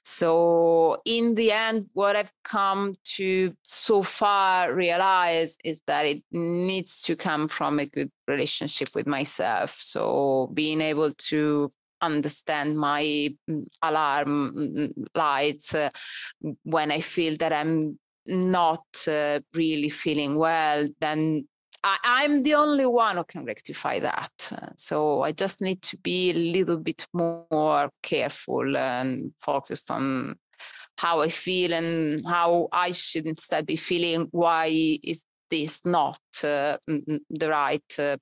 So 0.04 1.00
in 1.04 1.34
the 1.34 1.52
end, 1.52 1.90
what 1.94 2.16
I've 2.16 2.32
come 2.44 2.94
to 3.16 3.54
so 3.62 4.02
far 4.02 4.74
realize 4.74 5.56
is 5.64 5.80
that 5.86 6.06
it 6.06 6.22
needs 6.30 7.02
to 7.02 7.16
come 7.16 7.48
from 7.48 7.78
a 7.78 7.86
good 7.86 8.10
relationship 8.28 8.88
with 8.94 9.06
myself. 9.06 9.76
So 9.80 10.50
being 10.54 10.80
able 10.80 11.12
to 11.12 11.70
understand 12.02 12.78
my 12.78 13.34
mm, 13.48 13.66
alarm 13.82 14.52
mm, 14.56 15.06
lights 15.14 15.74
uh, 15.74 15.90
when 16.64 16.90
I 16.90 17.00
feel 17.00 17.36
that 17.38 17.52
I'm 17.52 17.98
not 18.26 18.84
uh, 19.08 19.40
really 19.54 19.88
feeling 19.88 20.36
well, 20.36 20.86
then 21.00 21.46
I, 21.84 22.24
am 22.24 22.42
the 22.42 22.54
only 22.54 22.86
one 22.86 23.16
who 23.16 23.24
can 23.24 23.44
rectify 23.44 23.98
that. 24.00 24.52
Uh, 24.52 24.68
so 24.76 25.22
I 25.22 25.32
just 25.32 25.60
need 25.60 25.82
to 25.82 25.96
be 25.98 26.30
a 26.30 26.34
little 26.34 26.76
bit 26.76 27.06
more 27.12 27.90
careful 28.02 28.76
and 28.76 29.32
focused 29.40 29.90
on 29.90 30.36
how 30.96 31.20
I 31.20 31.28
feel 31.28 31.74
and 31.74 32.24
how 32.26 32.68
I 32.72 32.92
should 32.92 33.26
instead 33.26 33.66
be 33.66 33.76
feeling. 33.76 34.28
Why 34.30 34.98
is 35.02 35.24
this 35.50 35.80
not 35.84 36.20
uh, 36.44 36.76
the 36.86 37.48
right 37.48 37.98
uh, 37.98 38.16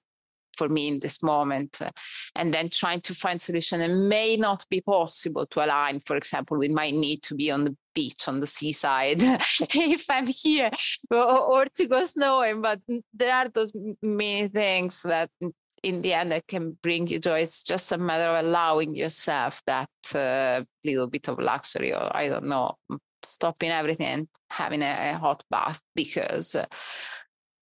for 0.61 0.69
me 0.69 0.89
in 0.89 1.01
this 1.01 1.19
moment 1.23 1.73
uh, 1.81 1.91
and 2.35 2.53
then 2.55 2.69
trying 2.69 3.01
to 3.01 3.15
find 3.15 3.41
solution 3.41 3.81
it 3.81 3.97
may 4.17 4.37
not 4.37 4.61
be 4.69 4.81
possible 4.81 5.47
to 5.47 5.65
align 5.65 6.01
for 6.01 6.17
example 6.17 6.59
with 6.59 6.71
my 6.71 6.89
need 6.91 7.23
to 7.23 7.35
be 7.35 7.51
on 7.51 7.65
the 7.65 7.75
beach 7.95 8.29
on 8.29 8.41
the 8.41 8.47
seaside 8.47 9.21
if 9.75 10.05
i'm 10.11 10.27
here 10.27 10.71
or, 11.11 11.41
or, 11.41 11.65
to 11.75 11.87
go 11.87 12.05
snowing. 12.05 12.61
But 12.61 12.81
there 13.13 13.35
are 13.35 13.49
those 13.49 13.73
many 14.03 14.49
things 14.49 15.03
that 15.03 15.31
in 15.83 16.03
the 16.03 16.13
end 16.13 16.33
that 16.33 16.47
can 16.47 16.77
bring 16.83 17.07
you 17.07 17.19
joy. 17.19 17.41
It's 17.41 17.63
just 17.63 17.93
a 17.93 17.99
matter 17.99 18.31
of 18.31 18.45
allowing 18.45 18.95
yourself 18.95 19.63
that 19.67 19.89
uh, 20.15 20.63
little 20.85 21.09
bit 21.09 21.29
of 21.29 21.39
luxury 21.39 21.93
or 21.93 22.15
i 22.17 22.29
don't 22.29 22.47
know 22.47 22.75
stopping 23.23 23.71
everything 23.71 24.07
and 24.07 24.29
having 24.49 24.83
a, 24.83 25.13
a 25.13 25.19
hot 25.19 25.43
bath 25.51 25.81
because 25.95 26.55
uh, 26.55 26.65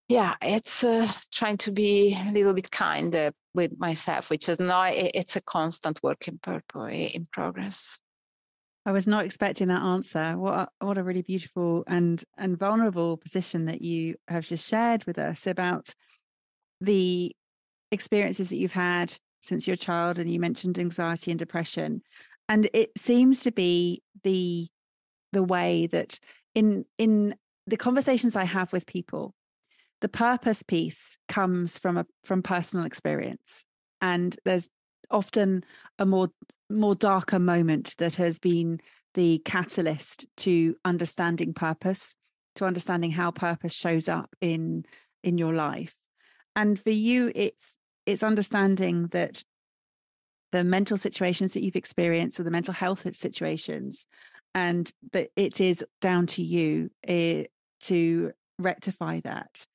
yeah 0.09 0.35
it's 0.43 0.83
uh, 0.83 1.07
trying 1.33 1.57
to 1.57 1.71
be 1.71 2.17
a 2.19 2.33
little 2.33 2.55
bit 2.55 2.71
kinder 2.71 3.33
with 3.55 3.79
myself 3.79 4.31
which 4.31 4.49
is 4.49 4.59
not 4.59 4.93
it's 4.95 5.37
a 5.37 5.41
constant 5.41 6.03
work 6.03 6.29
in 6.29 6.39
purpose 6.39 7.11
in 7.15 7.27
progress. 7.33 7.99
I 8.87 8.93
was 8.93 9.07
not 9.07 9.27
expecting 9.27 9.69
that 9.69 9.83
answer. 9.83 10.33
What 10.39 10.55
a, 10.55 10.69
what 10.87 10.97
a 10.97 11.03
really 11.03 11.21
beautiful 11.21 11.85
and 11.87 12.23
and 12.39 12.59
vulnerable 12.59 13.19
position 13.19 13.67
that 13.67 13.83
you 13.83 14.15
have 14.29 14.47
just 14.47 14.67
shared 14.67 15.05
with 15.05 15.19
us 15.19 15.47
about 15.47 15.95
the 16.81 17.35
experiences 17.91 18.49
that 18.49 18.57
you've 18.57 18.73
had 18.73 19.15
since 19.41 19.67
your 19.67 19.77
child 19.77 20.19
and 20.19 20.31
you 20.33 20.41
mentioned 20.41 20.79
anxiety 20.79 21.31
and 21.31 21.39
depression. 21.39 22.01
And 22.49 22.71
it 22.73 22.93
seems 22.97 23.41
to 23.41 23.53
be 23.53 24.03
the 24.23 24.69
the 25.33 25.43
way 25.43 25.87
that 25.89 26.19
in 26.55 26.87
in 26.97 27.35
the 27.67 27.77
conversations 27.77 28.35
i 28.35 28.45
have 28.45 28.73
with 28.73 28.87
people 28.87 29.35
the 30.01 30.09
purpose 30.09 30.63
piece 30.63 31.19
comes 31.29 31.79
from 31.79 31.99
a 31.99 32.07
from 32.25 32.43
personal 32.43 32.87
experience. 32.87 33.65
And 34.01 34.37
there's 34.45 34.69
often 35.11 35.65
a 35.99 36.07
more 36.07 36.29
more 36.71 36.95
darker 36.95 37.39
moment 37.39 37.95
that 37.99 38.15
has 38.17 38.39
been 38.39 38.81
the 39.15 39.41
catalyst 39.45 40.27
to 40.37 40.77
understanding 40.85 41.55
purpose 41.55 42.15
to 42.57 42.67
understanding 42.67 43.11
how 43.11 43.31
purpose 43.31 43.73
shows 43.73 44.09
up 44.09 44.31
in 44.41 44.85
in 45.23 45.39
your 45.39 45.55
life. 45.55 45.95
And 46.55 46.79
for 46.79 46.91
you 46.91 47.33
it's 47.35 47.75
it's 48.07 48.23
understanding 48.23 49.09
that 49.09 49.43
the 50.53 50.65
mental 50.65 50.97
situations 50.97 51.53
that 51.55 51.63
you've 51.63 51.77
experienced 51.77 52.41
or 52.41 52.43
the 52.43 52.51
mental 52.51 52.73
health 52.73 53.07
situations 53.15 54.07
and 54.55 54.91
that 55.13 55.29
it 55.37 55.61
is 55.61 55.85
down 56.01 56.27
to 56.27 56.43
you 56.43 56.91
uh, 57.07 57.45
to 57.81 58.33
rectify 58.59 59.21
that 59.21 59.67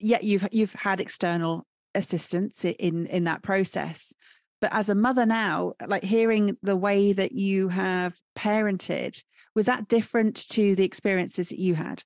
yeah, 0.00 0.18
you've 0.20 0.48
you've 0.50 0.72
had 0.72 1.00
external 1.00 1.66
assistance 1.94 2.64
in 2.64 3.06
in 3.06 3.24
that 3.24 3.42
process. 3.42 4.12
But 4.60 4.74
as 4.74 4.88
a 4.90 4.94
mother 4.94 5.24
now, 5.24 5.72
like 5.86 6.04
hearing 6.04 6.56
the 6.62 6.76
way 6.76 7.12
that 7.14 7.32
you 7.32 7.68
have 7.68 8.14
parented, 8.36 9.22
was 9.54 9.66
that 9.66 9.88
different 9.88 10.48
to 10.50 10.74
the 10.74 10.84
experiences 10.84 11.48
that 11.48 11.58
you 11.58 11.74
had? 11.74 12.02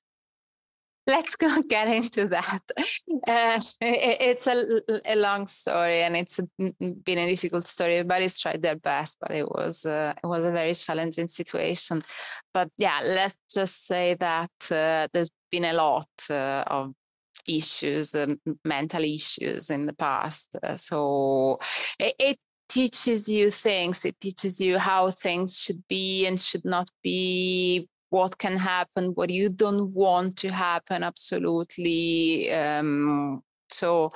let's 1.07 1.35
go 1.35 1.61
get 1.67 1.87
into 1.87 2.27
that. 2.27 2.61
Uh, 3.27 3.59
it, 3.81 4.17
it's 4.21 4.47
a, 4.47 4.81
a, 5.05 5.15
long 5.15 5.47
story 5.47 6.03
and 6.03 6.15
it's 6.15 6.39
been 6.57 7.17
a 7.17 7.29
difficult 7.29 7.65
story. 7.67 7.95
Everybody's 7.95 8.39
tried 8.39 8.61
their 8.61 8.75
best, 8.75 9.17
but 9.21 9.31
it 9.31 9.47
was 9.49 9.85
uh, 9.85 10.13
it 10.21 10.27
was 10.27 10.45
a 10.45 10.51
very 10.51 10.73
challenging 10.73 11.27
situation. 11.27 12.01
But 12.53 12.69
yeah, 12.77 13.01
let's 13.03 13.35
just 13.53 13.85
say 13.87 14.15
that 14.15 14.51
uh, 14.71 15.07
there's 15.13 15.31
been 15.51 15.65
a 15.65 15.73
lot 15.73 16.07
uh, 16.29 16.63
of 16.67 16.93
issues, 17.47 18.15
um, 18.15 18.39
mental 18.63 19.03
issues 19.03 19.69
in 19.69 19.85
the 19.85 19.93
past. 19.93 20.49
Uh, 20.61 20.77
so 20.77 21.59
it, 21.99 22.15
it 22.19 22.37
teaches 22.69 23.29
you 23.29 23.51
things. 23.51 24.05
It 24.05 24.19
teaches 24.19 24.59
you 24.59 24.79
how 24.79 25.11
things 25.11 25.57
should 25.57 25.83
be 25.87 26.25
and 26.25 26.39
should 26.39 26.65
not 26.65 26.89
be 27.03 27.87
what 28.09 28.37
can 28.37 28.57
happen, 28.57 29.11
what 29.15 29.29
you 29.29 29.49
don't 29.49 29.91
want 29.93 30.37
to 30.37 30.49
happen, 30.49 31.03
absolutely. 31.03 32.51
Um, 32.51 33.41
so, 33.69 34.11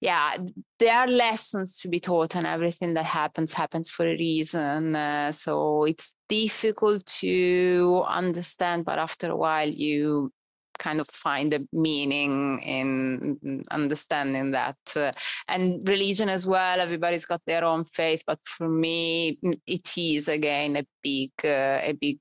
yeah, 0.00 0.36
there 0.78 0.94
are 0.94 1.06
lessons 1.06 1.78
to 1.80 1.88
be 1.88 2.00
taught, 2.00 2.34
and 2.36 2.46
everything 2.46 2.94
that 2.94 3.04
happens 3.04 3.52
happens 3.52 3.90
for 3.90 4.06
a 4.06 4.16
reason. 4.16 4.96
Uh, 4.96 5.30
so 5.30 5.84
it's 5.84 6.14
difficult 6.28 7.04
to 7.20 8.02
understand, 8.08 8.84
but 8.84 8.98
after 8.98 9.30
a 9.30 9.36
while, 9.36 9.68
you 9.68 10.32
kind 10.78 11.00
of 11.00 11.08
find 11.08 11.54
a 11.54 11.60
meaning 11.72 12.60
in 12.60 13.62
understanding 13.70 14.50
that 14.50 14.76
uh, 14.96 15.12
and 15.48 15.82
religion 15.88 16.28
as 16.28 16.46
well 16.46 16.80
everybody's 16.80 17.24
got 17.24 17.40
their 17.46 17.64
own 17.64 17.84
faith 17.84 18.22
but 18.26 18.38
for 18.44 18.68
me 18.68 19.38
it 19.66 19.96
is 19.96 20.28
again 20.28 20.76
a 20.76 20.86
big 21.02 21.30
uh, 21.44 21.80
a 21.82 21.92
big 21.92 22.18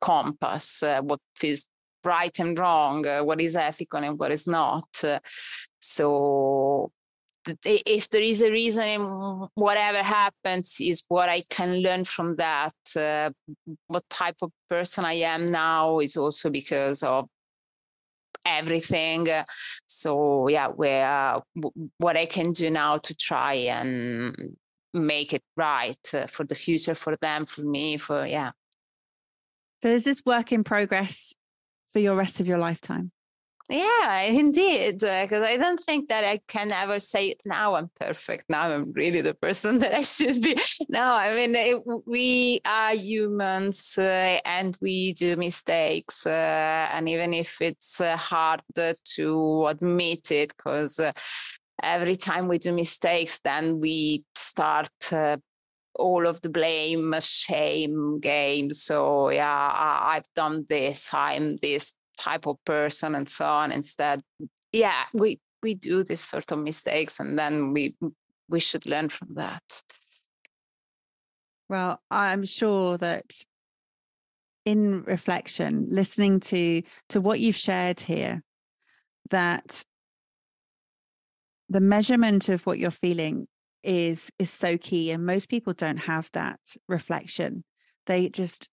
compass, 0.00 0.82
uh, 0.82 1.00
what 1.02 1.20
is 1.42 1.66
right 2.04 2.38
and 2.38 2.58
wrong, 2.58 3.06
uh, 3.06 3.22
what 3.22 3.40
is 3.40 3.56
ethical 3.56 4.02
and 4.02 4.18
what 4.18 4.32
is 4.32 4.46
not. 4.46 4.88
So 5.80 6.92
if 7.64 8.10
there 8.10 8.22
is 8.22 8.42
a 8.42 8.50
reason 8.50 9.48
whatever 9.54 10.02
happens 10.02 10.76
is 10.80 11.02
what 11.08 11.28
i 11.28 11.42
can 11.50 11.76
learn 11.76 12.04
from 12.04 12.36
that 12.36 12.74
uh, 12.96 13.30
what 13.88 14.04
type 14.10 14.36
of 14.42 14.50
person 14.68 15.04
i 15.04 15.14
am 15.14 15.46
now 15.46 15.98
is 15.98 16.16
also 16.16 16.50
because 16.50 17.02
of 17.02 17.28
everything 18.44 19.26
so 19.86 20.48
yeah 20.48 20.68
where 20.68 21.40
what 21.98 22.16
i 22.16 22.26
can 22.26 22.52
do 22.52 22.70
now 22.70 22.96
to 22.98 23.14
try 23.14 23.54
and 23.54 24.56
make 24.94 25.32
it 25.32 25.42
right 25.56 26.14
uh, 26.14 26.26
for 26.26 26.44
the 26.44 26.54
future 26.54 26.94
for 26.94 27.16
them 27.16 27.44
for 27.44 27.62
me 27.62 27.96
for 27.96 28.26
yeah 28.26 28.50
so 29.82 29.88
is 29.88 30.04
this 30.04 30.22
work 30.24 30.52
in 30.52 30.64
progress 30.64 31.34
for 31.92 32.00
your 32.00 32.14
rest 32.14 32.40
of 32.40 32.46
your 32.46 32.58
lifetime? 32.58 33.10
Yeah, 33.68 34.20
indeed. 34.20 35.00
Because 35.00 35.42
uh, 35.42 35.46
I 35.46 35.56
don't 35.56 35.80
think 35.80 36.08
that 36.08 36.22
I 36.22 36.40
can 36.46 36.70
ever 36.70 37.00
say 37.00 37.34
now 37.44 37.74
I'm 37.74 37.90
perfect. 37.98 38.44
Now 38.48 38.70
I'm 38.70 38.92
really 38.92 39.22
the 39.22 39.34
person 39.34 39.78
that 39.80 39.92
I 39.92 40.02
should 40.02 40.40
be. 40.40 40.56
No, 40.88 41.02
I 41.02 41.34
mean 41.34 41.54
it, 41.56 41.82
we 42.06 42.60
are 42.64 42.94
humans 42.94 43.94
uh, 43.98 44.38
and 44.44 44.76
we 44.80 45.14
do 45.14 45.36
mistakes. 45.36 46.26
Uh, 46.26 46.88
and 46.92 47.08
even 47.08 47.34
if 47.34 47.60
it's 47.60 48.00
uh, 48.00 48.16
hard 48.16 48.62
to 48.76 49.66
admit 49.66 50.30
it, 50.30 50.56
because 50.56 51.00
uh, 51.00 51.12
every 51.82 52.16
time 52.16 52.46
we 52.46 52.58
do 52.58 52.72
mistakes, 52.72 53.40
then 53.42 53.80
we 53.80 54.24
start 54.36 54.90
uh, 55.10 55.38
all 55.98 56.26
of 56.26 56.40
the 56.42 56.48
blame, 56.48 57.14
shame 57.20 58.20
game. 58.20 58.72
So 58.72 59.30
yeah, 59.30 59.72
I, 59.74 60.14
have 60.14 60.26
done 60.36 60.66
this. 60.68 61.08
I'm 61.12 61.56
this 61.56 61.94
type 62.16 62.46
of 62.46 62.56
person, 62.64 63.14
and 63.14 63.28
so 63.28 63.44
on. 63.44 63.72
Instead, 63.72 64.22
yeah, 64.72 65.04
we 65.12 65.40
we 65.62 65.74
do 65.74 66.04
this 66.04 66.20
sort 66.20 66.52
of 66.52 66.58
mistakes, 66.58 67.20
and 67.20 67.38
then 67.38 67.72
we 67.72 67.96
we 68.48 68.60
should 68.60 68.86
learn 68.86 69.08
from 69.08 69.34
that. 69.34 69.62
Well, 71.68 72.00
I'm 72.10 72.44
sure 72.44 72.96
that 72.98 73.32
in 74.64 75.02
reflection, 75.04 75.86
listening 75.90 76.40
to 76.40 76.82
to 77.10 77.20
what 77.20 77.40
you've 77.40 77.56
shared 77.56 78.00
here, 78.00 78.42
that 79.30 79.84
the 81.68 81.80
measurement 81.80 82.48
of 82.48 82.64
what 82.66 82.78
you're 82.78 82.90
feeling 82.90 83.46
is 83.82 84.30
is 84.38 84.50
so 84.50 84.76
key 84.76 85.12
and 85.12 85.24
most 85.24 85.48
people 85.48 85.72
don't 85.72 85.96
have 85.96 86.28
that 86.32 86.58
reflection 86.88 87.62
they 88.06 88.28
just 88.28 88.68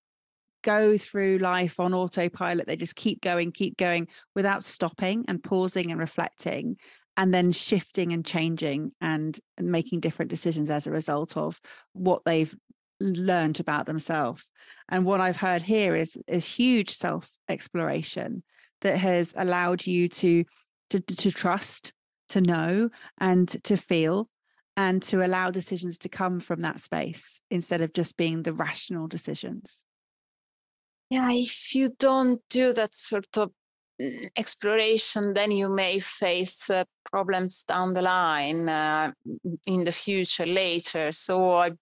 go 0.63 0.97
through 0.97 1.37
life 1.37 1.79
on 1.79 1.93
autopilot 1.93 2.65
they 2.65 2.75
just 2.75 2.95
keep 2.95 3.21
going 3.21 3.51
keep 3.51 3.77
going 3.77 4.07
without 4.35 4.63
stopping 4.63 5.23
and 5.27 5.43
pausing 5.43 5.91
and 5.91 5.99
reflecting 5.99 6.75
and 7.15 7.33
then 7.33 7.51
shifting 7.51 8.11
and 8.11 8.25
changing 8.25 8.91
and 9.01 9.39
making 9.59 9.99
different 9.99 10.31
decisions 10.31 10.69
as 10.69 10.87
a 10.87 10.91
result 10.91 11.37
of 11.37 11.61
what 11.93 12.23
they've 12.25 12.55
learned 12.99 13.59
about 13.59 13.85
themselves 13.85 14.43
and 14.89 15.05
what 15.05 15.21
i've 15.21 15.35
heard 15.35 15.61
here 15.61 15.95
is 15.95 16.17
is 16.27 16.45
huge 16.45 16.89
self 16.89 17.29
exploration 17.49 18.41
that 18.81 18.97
has 18.97 19.33
allowed 19.37 19.85
you 19.85 20.07
to 20.07 20.43
to 20.89 20.99
to 20.99 21.31
trust 21.31 21.93
to 22.29 22.41
know 22.41 22.89
and 23.19 23.49
to 23.63 23.77
feel 23.77 24.29
and 24.75 25.01
to 25.03 25.25
allow 25.25 25.51
decisions 25.51 25.97
to 25.99 26.09
come 26.09 26.39
from 26.39 26.61
that 26.61 26.81
space 26.81 27.41
instead 27.51 27.81
of 27.81 27.93
just 27.93 28.17
being 28.17 28.41
the 28.41 28.53
rational 28.53 29.07
decisions. 29.07 29.83
Yeah, 31.13 31.29
if 31.31 31.75
you 31.75 31.91
don't 31.99 32.41
do 32.49 32.73
that 32.73 32.95
sort 32.95 33.37
of 33.37 33.51
mm, 34.01 34.29
exploration, 34.35 35.35
then 35.35 35.51
you 35.51 35.69
may 35.69 35.99
face 35.99 36.71
uh, 36.71 36.85
problems 37.05 37.63
down 37.67 37.93
the 37.93 38.01
line 38.01 38.67
uh, 38.67 39.11
in 39.67 39.83
the 39.83 39.91
future 39.91 40.47
later. 40.47 41.11
So 41.11 41.51
I 41.51 41.73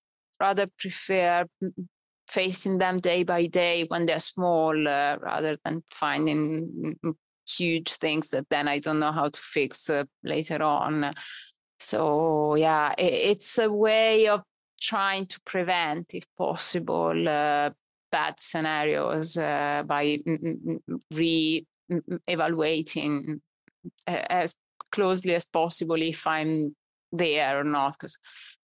rather 0.42 0.68
prefer 0.78 1.46
mm, 1.64 1.70
mm, 1.80 1.88
facing 2.28 2.78
them 2.78 3.00
day 3.00 3.24
by 3.24 3.48
day 3.48 3.86
when 3.88 4.06
they're 4.06 4.20
small 4.20 4.76
uh, 4.86 5.16
rather 5.22 5.56
than 5.64 5.82
finding 5.90 7.00
huge 7.48 7.94
things 7.94 8.32
that 8.32 8.50
then 8.50 8.68
I 8.68 8.80
don't 8.80 9.00
know 9.00 9.14
how 9.14 9.30
to 9.30 9.40
fix 9.40 9.90
uh, 9.90 10.04
later 10.26 10.62
on. 10.62 11.14
So 11.80 12.56
yeah, 12.56 12.94
it, 12.98 13.14
it's 13.38 13.58
a 13.60 13.72
way 13.72 14.28
of 14.28 14.42
trying 14.82 15.28
to 15.28 15.40
prevent, 15.46 16.14
if 16.14 16.26
possible, 16.38 17.30
uh, 17.30 17.70
bad 18.12 18.40
scenarios 18.40 19.38
uh, 19.38 19.84
by 19.86 20.18
re-evaluating 21.12 23.42
as 24.08 24.56
closely 24.92 25.36
as 25.36 25.46
possible 25.46 26.02
if 26.02 26.26
I'm 26.28 26.76
there 27.12 27.60
or 27.60 27.64
not. 27.64 27.94
Because 27.94 28.18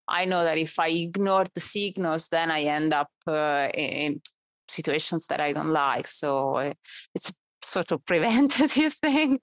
I 0.08 0.26
know 0.26 0.44
that 0.44 0.58
if 0.58 0.80
I 0.80 0.90
ignore 0.90 1.46
the 1.54 1.62
signals, 1.62 2.28
then 2.30 2.52
I 2.52 2.64
end 2.64 2.94
up 2.94 3.10
uh, 3.28 3.70
in 3.74 4.22
situations 4.68 5.28
that 5.28 5.42
I 5.42 5.54
don't 5.54 5.72
like. 5.72 6.08
So 6.08 6.56
uh, 6.56 6.74
it's 7.16 7.30
a 7.30 7.34
sort 7.64 7.92
of 7.92 8.06
preventative 8.06 8.94
thing. 8.94 9.40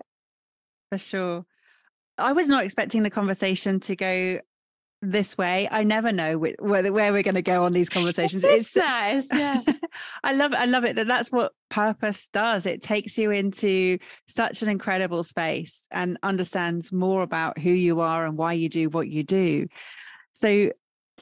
For 0.90 0.98
sure. 0.98 1.44
I 2.16 2.32
was 2.32 2.46
not 2.46 2.64
expecting 2.64 3.02
the 3.02 3.10
conversation 3.10 3.80
to 3.80 3.96
go 3.96 4.38
this 5.10 5.36
way. 5.38 5.68
I 5.70 5.84
never 5.84 6.12
know 6.12 6.38
where, 6.38 6.54
where 6.58 7.12
we're 7.12 7.22
going 7.22 7.34
to 7.34 7.42
go 7.42 7.64
on 7.64 7.72
these 7.72 7.88
conversations. 7.90 8.44
it's 8.44 8.74
nice. 8.74 9.28
Yeah. 9.32 9.60
I 10.24 10.32
love 10.32 10.52
it. 10.52 10.58
I 10.58 10.64
love 10.64 10.84
it 10.84 10.96
that 10.96 11.06
that's 11.06 11.30
what 11.30 11.52
purpose 11.68 12.28
does. 12.28 12.66
It 12.66 12.82
takes 12.82 13.16
you 13.18 13.30
into 13.30 13.98
such 14.28 14.62
an 14.62 14.68
incredible 14.68 15.22
space 15.22 15.86
and 15.90 16.18
understands 16.22 16.92
more 16.92 17.22
about 17.22 17.58
who 17.58 17.70
you 17.70 18.00
are 18.00 18.26
and 18.26 18.36
why 18.36 18.54
you 18.54 18.68
do 18.68 18.88
what 18.88 19.08
you 19.08 19.22
do. 19.22 19.68
So 20.32 20.70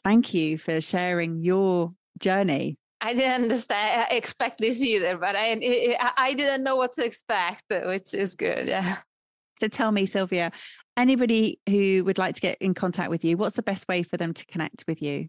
thank 0.05 0.35
you 0.35 0.59
for 0.59 0.81
sharing 0.81 1.42
your 1.42 1.92
journey. 2.18 2.79
I 3.01 3.14
didn't 3.14 3.42
understand, 3.42 4.07
expect 4.12 4.61
this 4.61 4.81
either, 4.81 5.18
but 5.18 5.35
I 5.37 5.59
I 6.16 6.35
didn't 6.35 6.62
know 6.62 6.77
what 6.77 6.92
to 6.95 7.05
expect, 7.05 7.64
which 7.68 8.14
is 8.14 8.37
good. 8.37 8.68
Yeah. 8.68 8.99
So 9.62 9.68
tell 9.68 9.92
me, 9.92 10.07
Silvia, 10.07 10.51
anybody 10.96 11.61
who 11.68 12.03
would 12.05 12.18
like 12.18 12.35
to 12.35 12.40
get 12.40 12.59
in 12.61 12.75
contact 12.75 13.11
with 13.11 13.25
you, 13.25 13.37
what's 13.37 13.55
the 13.55 13.62
best 13.62 13.87
way 13.87 14.03
for 14.03 14.16
them 14.16 14.35
to 14.35 14.44
connect 14.46 14.83
with 14.88 15.01
you? 15.01 15.29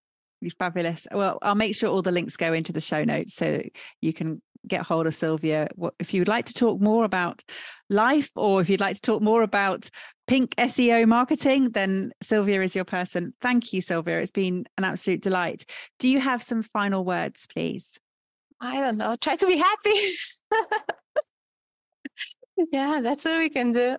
fabulous 0.58 1.08
well 1.12 1.38
i'll 1.42 1.56
make 1.56 1.76
sure 1.76 1.90
all 1.90 2.02
the 2.02 2.12
links 2.12 2.36
go 2.36 2.52
into 2.52 2.74
the 2.74 2.82
show 2.82 3.04
notes 3.04 3.36
so 3.36 3.62
you 4.02 4.12
can 4.12 4.42
get 4.68 4.86
hold 4.86 5.08
of 5.08 5.16
Silvia. 5.16 5.68
If 6.00 6.14
you 6.14 6.22
would 6.22 6.28
like 6.28 6.46
to 6.46 6.54
talk 6.54 6.80
more 6.80 7.06
about 7.06 7.44
life 7.90 8.32
or 8.36 8.62
if 8.62 8.70
you'd 8.70 8.80
like 8.80 8.96
to 8.96 9.02
talk 9.02 9.22
more 9.22 9.44
about 9.44 9.90
pink 10.28 10.56
SEO 10.56 11.08
marketing, 11.08 11.70
then 11.72 12.12
Silvia 12.22 12.62
is 12.62 12.76
your 12.76 12.86
person. 12.86 13.34
Thank 13.42 13.74
you, 13.74 13.82
Silvia. 13.82 14.20
It's 14.20 14.32
been 14.32 14.66
an 14.78 14.84
absolute 14.84 15.22
delight. 15.22 15.66
Do 16.00 16.10
you 16.10 16.20
have 16.20 16.42
some 16.42 16.64
final 16.64 17.04
words, 17.04 17.48
please? 17.48 18.00
I 18.62 18.80
don't 18.80 18.98
know. 18.98 19.16
Try 19.18 19.36
to 19.36 19.48
be 19.48 19.58
happy. 19.58 20.00
yeah, 22.72 23.02
that's 23.02 23.26
what 23.26 23.38
we 23.38 23.50
can 23.50 23.72
do. 23.72 23.98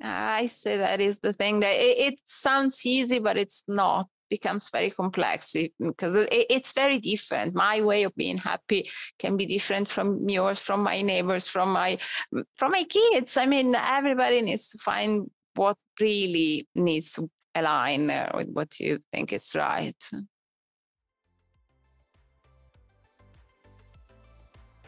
I 0.00 0.46
say 0.46 0.78
that 0.78 1.00
is 1.00 1.18
the 1.18 1.32
thing 1.32 1.60
that 1.60 1.76
it, 1.76 2.14
it 2.14 2.20
sounds 2.26 2.84
easy, 2.84 3.20
but 3.20 3.36
it's 3.36 3.62
not 3.68 4.08
becomes 4.32 4.70
very 4.70 4.90
complex 4.90 5.54
because 5.78 6.14
it's 6.30 6.72
very 6.72 6.98
different. 6.98 7.54
My 7.54 7.82
way 7.82 8.04
of 8.04 8.14
being 8.16 8.38
happy 8.38 8.90
can 9.18 9.36
be 9.36 9.44
different 9.44 9.86
from 9.94 10.26
yours, 10.26 10.58
from 10.58 10.82
my 10.82 11.02
neighbors, 11.02 11.48
from 11.48 11.68
my 11.80 11.98
from 12.58 12.70
my 12.72 12.84
kids. 12.84 13.36
I 13.36 13.44
mean, 13.44 13.74
everybody 13.74 14.40
needs 14.40 14.68
to 14.70 14.78
find 14.78 15.30
what 15.54 15.76
really 16.00 16.66
needs 16.74 17.12
to 17.12 17.30
align 17.54 18.08
uh, 18.08 18.30
with 18.34 18.48
what 18.58 18.80
you 18.80 18.98
think 19.12 19.34
is 19.34 19.54
right. 19.54 20.02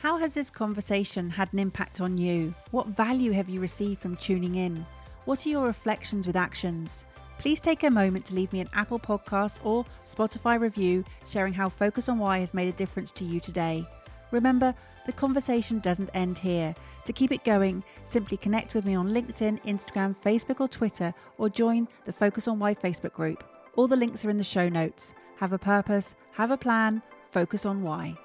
How 0.04 0.16
has 0.18 0.33
this 0.35 0.50
conversation 0.50 1.28
had 1.28 1.52
an 1.52 1.59
impact 1.59 2.00
on 2.00 2.16
you? 2.16 2.54
What 2.70 2.88
value 2.88 3.33
have 3.33 3.48
you 3.50 3.61
received 3.61 4.00
from 4.00 4.16
tuning 4.16 4.54
in? 4.54 4.87
What 5.26 5.44
are 5.44 5.50
your 5.50 5.66
reflections 5.66 6.26
with 6.26 6.37
actions? 6.37 7.04
Please 7.38 7.61
take 7.61 7.83
a 7.83 7.90
moment 7.90 8.25
to 8.27 8.35
leave 8.35 8.53
me 8.53 8.61
an 8.61 8.68
Apple 8.75 8.99
Podcast 8.99 9.59
or 9.64 9.85
Spotify 10.05 10.59
review 10.61 11.05
sharing 11.29 11.53
how 11.53 11.68
Focus 11.68 12.09
on 12.09 12.18
Why 12.18 12.38
has 12.38 12.55
made 12.55 12.68
a 12.68 12.77
difference 12.77 13.12
to 13.12 13.25
you 13.25 13.40
today. 13.40 13.87
Remember, 14.31 14.75
the 15.07 15.12
conversation 15.12 15.79
doesn't 15.79 16.11
end 16.14 16.38
here. 16.38 16.75
To 17.05 17.12
keep 17.12 17.31
it 17.31 17.44
going, 17.44 17.85
simply 18.05 18.37
connect 18.37 18.75
with 18.75 18.85
me 18.85 18.94
on 18.94 19.11
LinkedIn, 19.11 19.62
Instagram, 19.64 20.16
Facebook, 20.16 20.61
or 20.61 20.68
Twitter, 20.68 21.14
or 21.38 21.49
join 21.49 21.87
the 22.05 22.12
Focus 22.12 22.49
on 22.49 22.59
Why 22.59 22.75
Facebook 22.75 23.12
group. 23.12 23.44
All 23.77 23.87
the 23.87 23.97
links 23.97 24.25
are 24.25 24.31
in 24.31 24.38
the 24.38 24.44
show 24.44 24.68
notes. 24.68 25.14
Have 25.37 25.53
a 25.53 25.59
purpose, 25.59 26.14
have 26.33 26.51
a 26.51 26.57
plan, 26.57 27.03
focus 27.31 27.66
on 27.66 27.83
why. 27.83 28.16